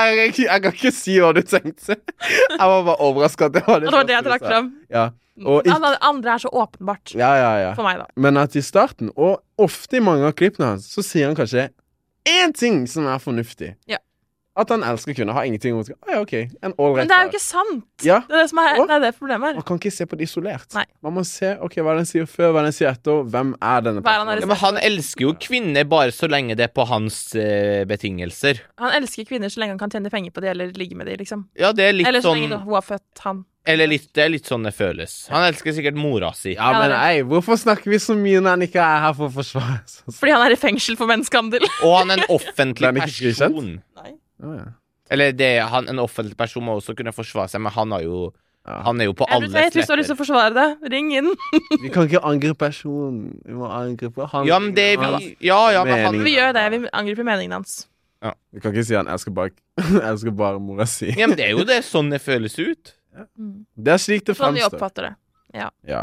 [0.08, 1.96] jeg, ikke- jeg kan ikke si hva du tenkte.
[1.96, 4.48] Jeg var bare overraska det var det, det var det jeg trakk sa.
[4.54, 4.72] fram.
[4.90, 5.10] Ja.
[5.46, 5.72] Og Det
[6.02, 7.74] andre er så åpenbart ja, ja, ja.
[7.74, 8.04] for meg, da.
[8.16, 11.70] Men at i starten, og ofte i mange av klippene hans, så sier han kanskje
[12.28, 13.74] én ting som er fornuftig.
[13.88, 13.96] Ja.
[14.60, 15.36] At han elsker kvinner.
[15.36, 16.48] Har ingenting imot ah, ja, okay.
[16.60, 17.86] En Men det er jo ikke sant!
[18.04, 18.20] Ja.
[18.28, 19.58] Det er det som er, det er det problemet her.
[19.60, 20.68] Man kan ikke se på det isolert.
[20.76, 20.86] Nei.
[21.04, 23.22] Man må se ok, hva den sier før, hva den sier etter.
[23.30, 24.44] Hvem er denne er han personen?
[24.44, 28.64] Ja, men han elsker jo kvinner bare så lenge det er på hans uh, betingelser.
[28.82, 31.20] Han elsker kvinner så lenge han kan tjene penger på dem eller ligge med dem,
[31.22, 31.46] liksom.
[31.60, 33.44] Ja, det er litt Eller så sånn lenge hun har født han.
[33.68, 35.26] Eller litt, det er litt sånn det føles.
[35.30, 36.54] Han elsker sikkert mora si.
[36.54, 39.34] Ja, men ei, hvorfor snakker vi så mye når han ikke er her for å
[39.34, 40.14] forsvare seg?
[40.16, 41.66] Fordi han er i fengsel for menneskehandel.
[41.84, 43.70] Og han er en offentlig person.
[44.00, 44.14] Nei.
[44.40, 44.68] Ja.
[45.10, 48.30] Eller det, han, en offentlig person må også kunne forsvare seg, men han har jo
[48.68, 48.82] Ja.
[48.84, 49.64] Han er jo på alle sletter.
[49.64, 51.30] Jeg tror du har lyst til å forsvare det, ring inn.
[51.80, 53.40] Vi kan ikke angripe personen.
[53.46, 54.44] Vi må angripe han.
[54.46, 56.66] Ja, men det vi Ja, ja, men han Vi gjør det.
[56.74, 57.86] Vi angriper meningen hans.
[58.22, 58.34] Ja.
[58.52, 59.56] Vi kan ikke si han elsker bare,
[60.12, 61.08] elsker bare mora si.
[61.16, 62.92] Ja, men det er jo det sånn det føles ut.
[63.80, 64.60] Det er slik det fremstår.
[64.60, 65.14] Sånn de oppfatter det.
[65.56, 65.70] Ja.
[65.88, 66.02] Ja.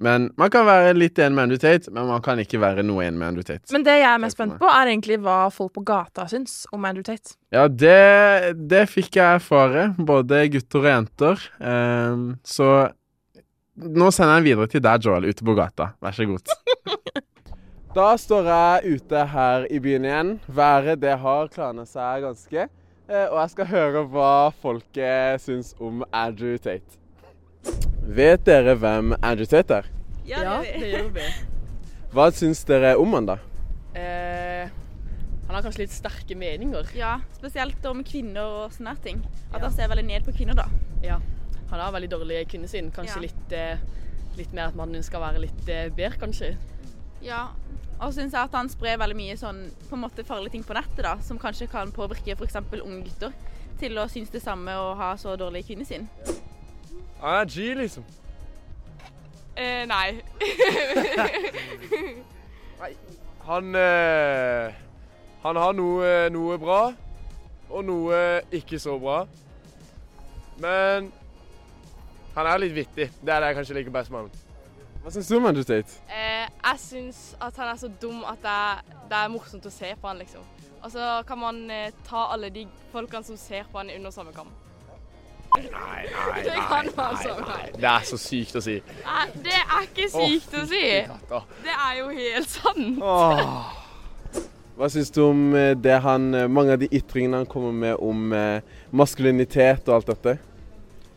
[0.00, 3.02] Men man kan være litt enig med Andrew Tate, men man kan ikke være noe
[3.04, 3.68] enig med Andrew Tate.
[3.74, 6.86] Men det jeg er mest spent på, er egentlig hva folk på gata syns om
[6.88, 7.34] Andrew Tate.
[7.52, 11.44] Ja, det, det fikk jeg erfare, både gutter og jenter.
[11.60, 12.70] Um, så
[13.80, 15.92] nå sender jeg videre til deg, Joel, ute på gata.
[16.00, 16.48] Vær så god.
[17.90, 20.28] Da står jeg ute her i byen igjen.
[20.46, 22.68] Været det har klarna seg ganske.
[23.10, 24.28] eh, Og jeg skal høre hva
[24.62, 26.86] folket syns om Andrew Tate.
[28.10, 29.88] Vet dere hvem Andrew Tate er?
[30.26, 31.26] Ja, det gjør vi.
[32.14, 33.36] Hva syns dere om han da?
[33.94, 34.66] Eh,
[35.46, 36.90] han har kanskje litt sterke meninger.
[36.98, 39.20] Ja, spesielt om kvinner og sånne ting.
[39.52, 40.66] At han ser veldig ned på kvinner, da.
[41.06, 41.20] Ja.
[41.70, 42.90] Han har veldig dårlig kvinnesyn.
[42.94, 43.22] Kanskje Ja.
[43.28, 43.78] litt, eh,
[44.38, 46.56] litt mer at mannen skal være litt eh, bedre, kanskje.
[47.22, 47.48] Ja.
[48.00, 50.64] Og så syns jeg at han sprer veldig mye sånn på en måte farlige ting
[50.66, 52.56] på nettet, da, som kanskje kan påvirke f.eks.
[52.82, 53.32] unge gutter
[53.78, 56.08] til å synes det samme og ha så dårlig kvinnesyn.
[57.22, 58.04] Han er G, liksom.
[59.56, 60.20] Eh, nei.
[63.44, 64.72] Han eh,
[65.42, 66.82] Han har noe, noe bra,
[67.70, 68.20] og noe
[68.52, 69.24] ikke så bra.
[70.60, 71.12] Men
[72.34, 73.08] han er litt vittig.
[73.20, 74.48] Det er det jeg kanskje liker best med han.
[75.00, 75.96] Hva syns du om Andrew Tate?
[76.12, 79.72] Eh, jeg syns at han er så dum at det er, det er morsomt å
[79.72, 80.44] se på han, liksom.
[80.80, 84.34] Og så kan man eh, ta alle de folkene som ser på han under samme
[84.36, 84.52] kam.
[85.56, 86.88] Nei, nei, nei, man
[87.48, 87.70] nei.
[87.74, 88.76] Det er så sykt å si.
[89.02, 90.82] Nei, det er ikke sykt å si.
[91.64, 93.00] Det er jo helt sant.
[93.02, 93.80] Åh.
[94.80, 97.98] Hva syns du om eh, det han, eh, mange av de ytringene han kommer med
[98.00, 98.62] om eh,
[98.96, 100.36] maskulinitet og alt dette?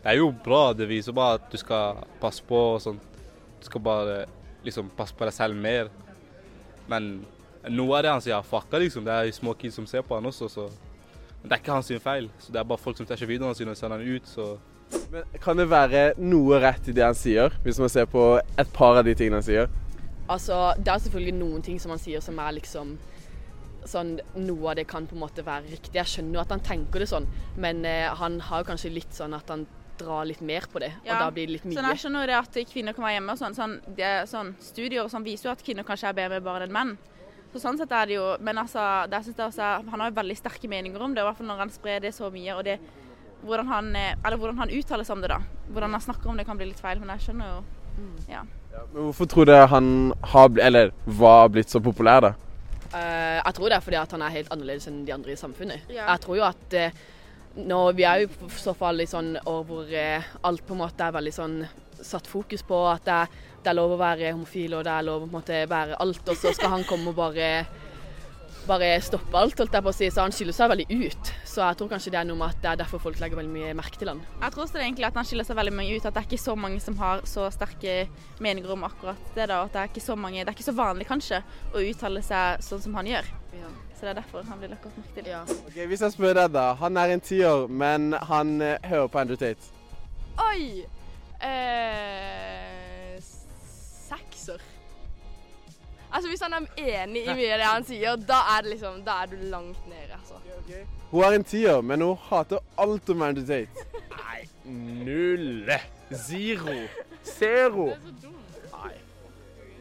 [0.02, 0.66] Det er jo bra.
[0.76, 2.98] Det viser bare at du skal passe på og sånn.
[3.62, 4.18] Du skal bare
[4.66, 5.88] liksom passe på deg selv mer.
[6.90, 7.22] Men
[7.72, 9.06] noe av det han sier, er fucka, liksom.
[9.06, 10.68] Det er jo små kids som ser på han også, så
[11.44, 12.30] Men det er ikke hans feil.
[12.40, 14.56] Så det er bare folk som tar ikke videoene sine og sender han ut, så
[15.12, 18.70] Men kan det være noe rett i det han sier, hvis man ser på et
[18.72, 19.68] par av de tingene han sier?
[20.24, 22.96] Altså, det er selvfølgelig noen ting som han sier som er liksom
[23.84, 25.98] sånn Noe av det kan på en måte være riktig.
[25.98, 27.26] Jeg skjønner jo at han tenker det sånn,
[27.60, 29.66] men eh, han har kanskje litt sånn at han
[30.00, 31.76] drar litt mer på det, Ja, og da blir det litt mye.
[31.76, 33.58] Sånn, jeg skjønner jo det at kvinner kan være hjemme og sånn.
[33.58, 36.48] sånn, det, er sånn studier og sånn viser jo at kvinner kanskje er bedre med
[36.48, 36.96] barn enn menn.
[37.54, 40.10] Så sånn sett er det jo Men altså, det, synes jeg også, er- han har
[40.10, 42.54] jo veldig sterke meninger om det, i hvert fall når han sprer det så mye.
[42.56, 42.78] og det
[43.44, 45.40] hvordan han, eh, eller hvordan han uttaler seg om det, da.
[45.68, 47.64] Hvordan han snakker om det kan bli litt feil, men jeg skjønner jo
[48.28, 48.40] Ja.
[48.92, 52.32] Men hvorfor tror du han har blitt, eller var blitt så populær, da?
[52.94, 55.36] Uh, jeg tror det er fordi at han er helt annerledes enn de andre i
[55.36, 55.80] samfunnet.
[55.88, 56.06] Ja.
[56.12, 56.90] Jeg tror jo at uh,
[57.56, 60.82] nå, Vi er jo i så fall i sånn år hvor uh, alt på en
[60.82, 61.56] måte er veldig sånn
[62.02, 63.28] satt fokus på at det er,
[63.64, 65.98] det er lov å være homofil og det er lov å på en måte være
[66.04, 67.48] alt, og så skal han komme og bare
[68.64, 70.06] bare stoppe alt, holdt jeg på å si.
[70.08, 71.30] Så han skiller seg veldig ut.
[71.44, 73.52] Så jeg tror kanskje det er noe med at det er derfor folk legger veldig
[73.52, 74.22] mye merke til han.
[74.40, 76.06] Jeg tror også det er egentlig at han skiller seg veldig mye ut.
[76.08, 77.96] At det er ikke så mange som har så sterke
[78.44, 79.48] meninger om akkurat det.
[79.52, 81.42] da, at Det er ikke så mange, det er ikke så vanlig kanskje
[81.74, 83.32] å uttale seg sånn som han gjør.
[83.94, 85.56] Så det er derfor han blir lagt merke til.
[85.68, 86.66] Ok, Hvis jeg spør deg, da.
[86.80, 89.70] Han er en tiår, men han eh, hører på Andrew Tate.
[90.40, 90.84] Oi!
[91.44, 92.73] Eh,
[96.14, 99.00] Altså, hvis han er enig i mye av det han sier, da er det liksom
[99.06, 100.38] Da er du langt nede, altså.
[101.10, 103.86] Hun er en tier, men hun hater alt om Andrew Tate.
[104.64, 105.70] Null.
[106.14, 106.76] Zero.
[107.24, 107.86] Zero.
[108.72, 108.94] Nei.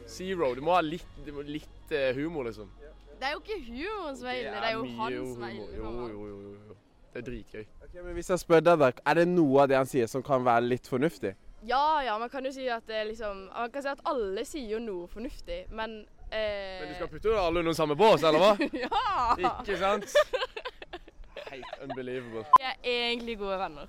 [0.07, 0.55] Zero.
[0.55, 2.71] Du må ha litt, du må ha litt uh, humor, liksom.
[3.19, 5.53] Det er jo ikke humoren som er ille, det er jo hans han som er
[5.53, 5.67] ille.
[5.77, 6.75] Jo, jo, jo, jo, jo.
[7.13, 7.65] Det er dritgøy.
[7.86, 10.25] Ok, men Hvis jeg spør deg, da, er det noe av det han sier som
[10.25, 11.36] kan være litt fornuftig?
[11.63, 14.73] Ja, ja, man kan jo si at det liksom Man kan si at alle sier
[14.75, 16.01] jo noe fornuftig, men
[16.34, 18.53] eh, Men du skal putte alle under samme bås, eller hva?
[18.86, 19.53] Ja!
[19.61, 20.15] Ikke sant?
[21.51, 22.45] Helt unbelievable.
[22.57, 23.88] Vi er egentlig gode venner.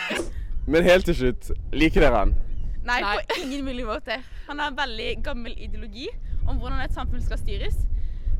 [0.72, 2.34] Men helt til slutt, liker dere han?
[2.84, 4.16] Nei, på ingen mulig måte.
[4.48, 6.08] Han har en veldig gammel ideologi
[6.48, 7.76] om hvordan et samfunn skal styres.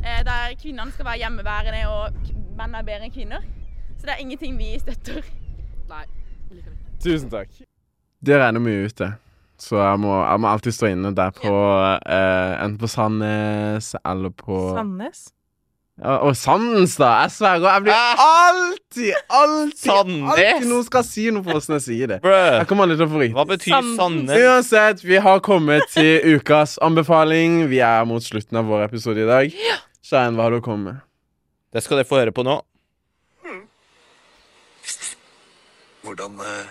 [0.05, 3.45] Eh, der kvinnene skal være hjemmeværende og menn er bedre enn kvinner.
[3.97, 5.25] Så det er ingenting vi støtter.
[5.89, 6.05] Nei.
[7.01, 7.53] Tusen takk.
[8.25, 9.11] Det regner mye ute,
[9.65, 14.33] så jeg må, jeg må alltid stå inne der på eh, Enten på Sandnes eller
[14.37, 15.23] på Sandnes?
[16.03, 17.13] Ja, og Sandnes, da!
[17.23, 17.69] Jeg sverger.
[17.71, 20.33] Jeg blir alltid, alltid Sandnes?
[20.35, 22.17] Alltid noen skal si noe for oss når jeg sier det.
[22.25, 22.57] Bruh.
[22.59, 23.21] Jeg kommer aldri til å få.
[23.37, 24.35] Hva betyr Sand- Sandnes?
[24.43, 27.61] Uansett, vi har kommet til ukas anbefaling.
[27.71, 29.55] Vi er mot slutten av vår episode i dag.
[30.05, 30.99] Shayan, hva har du å komme med?
[31.75, 32.59] Det skal dere få høre på nå.
[36.05, 36.67] Hvordan eh,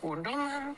[0.00, 0.76] Hvordan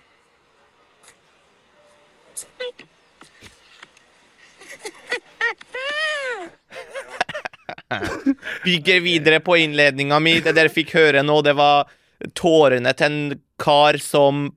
[8.65, 10.39] Bygger videre på innledninga mi.
[10.41, 11.91] Det dere fikk høre nå, det var
[12.39, 14.51] tårene til en kar som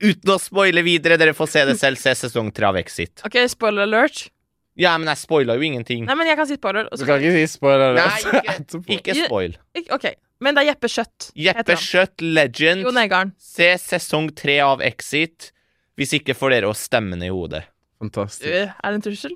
[0.00, 3.20] Uten å spoile videre, dere får se det selv, se sesong 3 av Exit.
[3.26, 4.30] OK, spoiler alert.
[4.76, 6.04] Ja, men jeg spoila jo ingenting.
[6.06, 6.84] Nei, men jeg kan si spoiler.
[6.86, 7.94] og Du så- kan ikke si spoiler.
[7.94, 8.98] Nei, ikke, etterpå.
[8.98, 9.56] ikke spoil.
[9.76, 10.06] Ik- OK.
[10.40, 11.32] Men det er Jeppe Skjøtt.
[11.36, 12.82] Jeppe Kjøtt, Legend.
[12.86, 13.32] Jon Negaren.
[13.36, 15.50] Se sesong tre av Exit.
[15.98, 17.64] Hvis ikke får dere å stemme ned i hodet.
[18.00, 18.46] Fantastisk.
[18.48, 19.34] Øh, Er det en trussel?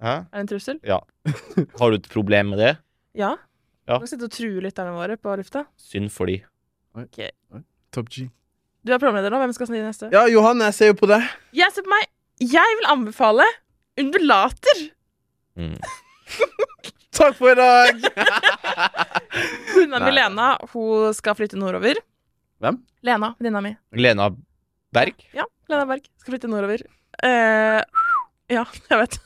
[0.00, 0.12] Hæ?
[0.12, 0.78] Er det en trussel?
[0.86, 1.00] Ja.
[1.80, 2.76] Har du et problem med det?
[3.18, 3.32] Ja.
[3.88, 3.96] Ja.
[3.98, 5.64] Du kan sitte og true lytterne våre på lufta.
[5.76, 6.42] Synd for de.
[7.92, 8.28] Top G.
[8.86, 9.38] Du er programleder nå.
[9.42, 10.10] Hvem skal snu neste?
[10.14, 11.24] Ja, Johan, jeg ser jo på deg.
[11.56, 12.06] Jeg ser på meg.
[12.38, 13.46] Jeg vil anbefale
[14.00, 14.82] undulater.
[15.58, 15.76] Mm.
[17.16, 18.02] Takk for i dag!
[19.74, 20.12] Venninna mi.
[20.12, 21.98] Lena hun skal flytte nordover.
[22.60, 22.78] Hvem?
[23.06, 23.72] Lena, venninna mi.
[23.96, 24.30] Lena
[24.96, 25.24] Berg?
[25.36, 26.82] Ja, Lena Berg skal flytte nordover.
[27.24, 27.80] Eh,
[28.52, 29.18] ja, jeg vet.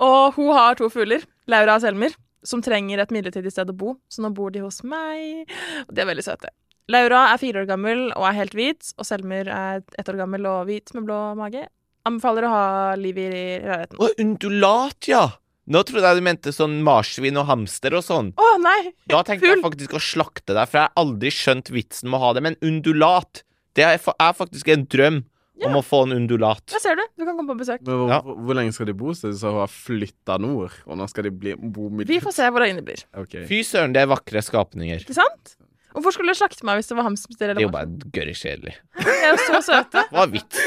[0.00, 1.24] og hun har to fugler.
[1.50, 2.14] Laura og Selmer.
[2.46, 5.50] som trenger et midlertidig sted å bo, så nå bor de hos meg.
[5.84, 6.48] Og de er veldig søte.
[6.90, 10.46] Laura er fire år gammel og er helt hvit, og Selmer er ett år gammel
[10.48, 11.66] og hvit med blå mage.
[12.08, 12.64] Anbefaler å ha
[12.96, 13.98] liv i leiligheten.
[14.00, 15.26] Å, undulat, ja!
[15.70, 18.32] Nå trodde jeg du mente sånn marsvin og hamster og sånn.
[18.40, 18.92] Å nei!
[19.10, 22.22] Da tenkte jeg faktisk å slakte deg, for jeg har aldri skjønt vitsen med å
[22.24, 22.42] ha det.
[22.46, 23.44] Men undulat,
[23.78, 25.20] det er, er faktisk en drøm
[25.68, 26.64] om å få en undulat.
[26.72, 27.04] Der ser du.
[27.20, 27.82] Du kan komme på besøk.
[27.84, 28.20] Men hvor, Ja.
[28.24, 29.12] hvor, hvor lenge skal de bo?
[29.14, 32.48] Så hun har flytta nord, og nå skal de bli, bo midt Vi får se
[32.50, 33.04] hvor det blir.
[33.20, 33.36] Ok.
[33.50, 35.04] Fy søren, det er vakre skapninger.
[35.04, 35.54] Ikke sant?
[35.94, 38.74] Hvorfor skulle du slakte meg hvis det var hamster Det er jo bare gørr kjedelig.
[39.04, 40.04] De er jo så søte.
[40.12, 40.60] Hva er vits?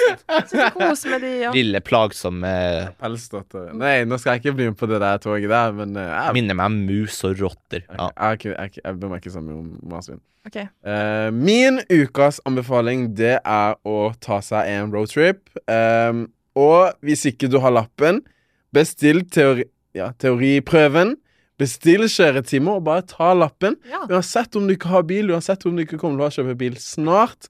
[0.52, 2.52] Så kos med de og Lille plagsomme
[3.00, 3.72] Pelsdotter.
[3.78, 6.36] Nei, nå skal jeg ikke bli med på det der toget der, men eh, jeg,
[6.40, 7.86] Minner meg om mus og rotter.
[7.88, 8.10] Ja.
[8.12, 10.22] jeg, ikke- jeg, jeg bryr meg ikke så mye om marsvin.
[10.44, 10.66] Okay.
[10.84, 15.46] Uh, min ukas anbefaling det er å ta seg en roadtrip.
[15.72, 16.26] Um,
[16.60, 18.20] og hvis ikke du har lappen,
[18.76, 19.64] bestill teori,
[19.96, 21.16] ja, teoriprøven.
[21.62, 23.76] Bestill kjøretime og bare ta lappen.
[23.90, 24.02] Ja.
[24.10, 26.80] Uansett om du ikke har bil, uansett om du ikke kommer til å kjøpe bil
[26.82, 27.50] snart,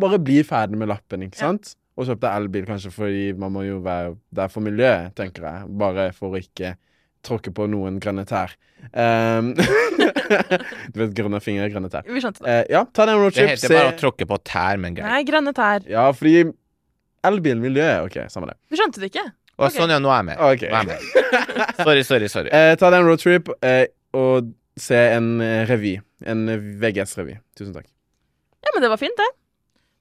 [0.00, 1.48] bare bli ferdig med lappen, ikke Ja.
[1.50, 1.74] sant?
[1.98, 5.66] Og kjøp deg elbil, kanskje, fordi man må jo være der for miljøet, tenker jeg.
[5.76, 6.76] Bare for å ikke
[7.26, 8.54] tråkke på noen grønne tær.
[8.94, 9.50] Um,
[10.94, 12.06] du vet grønne fingre, grønne tær.
[12.08, 12.54] Vi skjønte det.
[12.54, 13.50] Uh, ja, ta den roadtrip.
[13.50, 15.10] Det heter bare å tråkke på tær, men greit.
[15.10, 15.84] Nei, grønne tær.
[15.90, 16.46] Ja, fordi
[17.28, 18.56] elbil, miljøet OK, samme det.
[18.72, 19.26] Vi skjønte det ikke?
[19.60, 19.76] Å, okay.
[19.76, 20.38] sånn, ja, nå er jeg med.
[20.40, 20.70] Okay.
[20.72, 21.76] Nå er jeg med.
[21.84, 22.52] Sorry, sorry, sorry.
[22.56, 23.84] Eh, ta deg en roadtrip eh,
[24.16, 24.48] og
[24.80, 25.98] se en eh, revy.
[26.24, 27.36] En eh, VGS-revy.
[27.60, 27.88] Tusen takk.
[28.64, 29.28] Ja, men det var fint, det.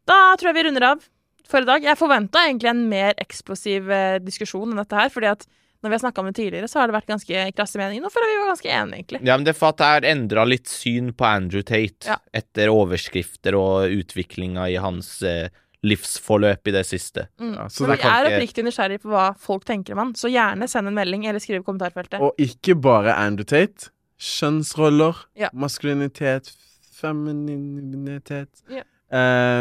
[0.08, 1.04] Da tror jeg vi runder av
[1.50, 1.84] for i dag.
[1.84, 5.48] Jeg forventa egentlig en mer eksplosiv eh, diskusjon enn dette her, fordi at
[5.80, 8.04] når vi har snakka om det tidligere, så har det vært ganske krasse meninger.
[8.04, 9.22] Nå føler vi var ganske enige, egentlig.
[9.24, 12.18] Ja, men det er for at jeg har endra litt syn på Andrew Tate Ja.
[12.36, 15.48] etter overskrifter og utviklinga i hans eh,
[15.84, 17.28] livsforløp i det siste.
[17.40, 17.54] Mm.
[17.56, 20.28] Ja, så Men vi er ikke- oppriktig nysgjerrig på hva folk tenker om han, så
[20.32, 22.20] gjerne send en melding eller skriv i kommentarfeltet.
[22.20, 23.90] Og ikke bare Andrew Tate.
[24.20, 25.48] Kjønnsroller, Ja.
[25.54, 26.52] maskulinitet,
[27.00, 28.50] femininitet.
[28.70, 28.84] Ja.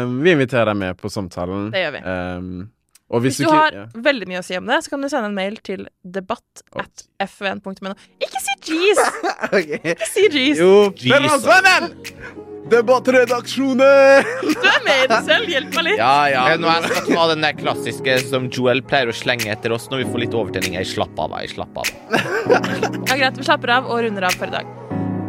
[0.03, 1.71] um, vi inviterer deg med på samtalen.
[1.71, 2.01] Det gjør vi.
[2.03, 2.69] Um,
[3.09, 3.85] og Hvis hvis, du har ja.
[3.95, 7.07] veldig mye å si om det, så kan du sende en mail til debatt at
[7.25, 7.95] fvn.no.
[8.21, 8.99] Ikke si jeez!
[9.95, 10.59] Ikke si jeez!
[10.59, 12.45] Jo, Jesus.
[12.69, 14.29] Debattredaksjonen!
[14.43, 15.49] Du er med i det selv.
[15.49, 15.99] Hjelp meg litt.
[16.01, 16.43] Ja, ja.
[16.59, 20.03] Nå jeg skal ta den der klassiske som Joel pleier å slenge etter oss når
[20.03, 21.89] vi får litt overtenning, jeg slapp av, jeg slapp av.
[22.19, 23.39] Ja, greit.
[23.39, 24.69] Vi slapper av og runder av for i dag.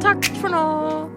[0.04, 1.09] Takk for nå.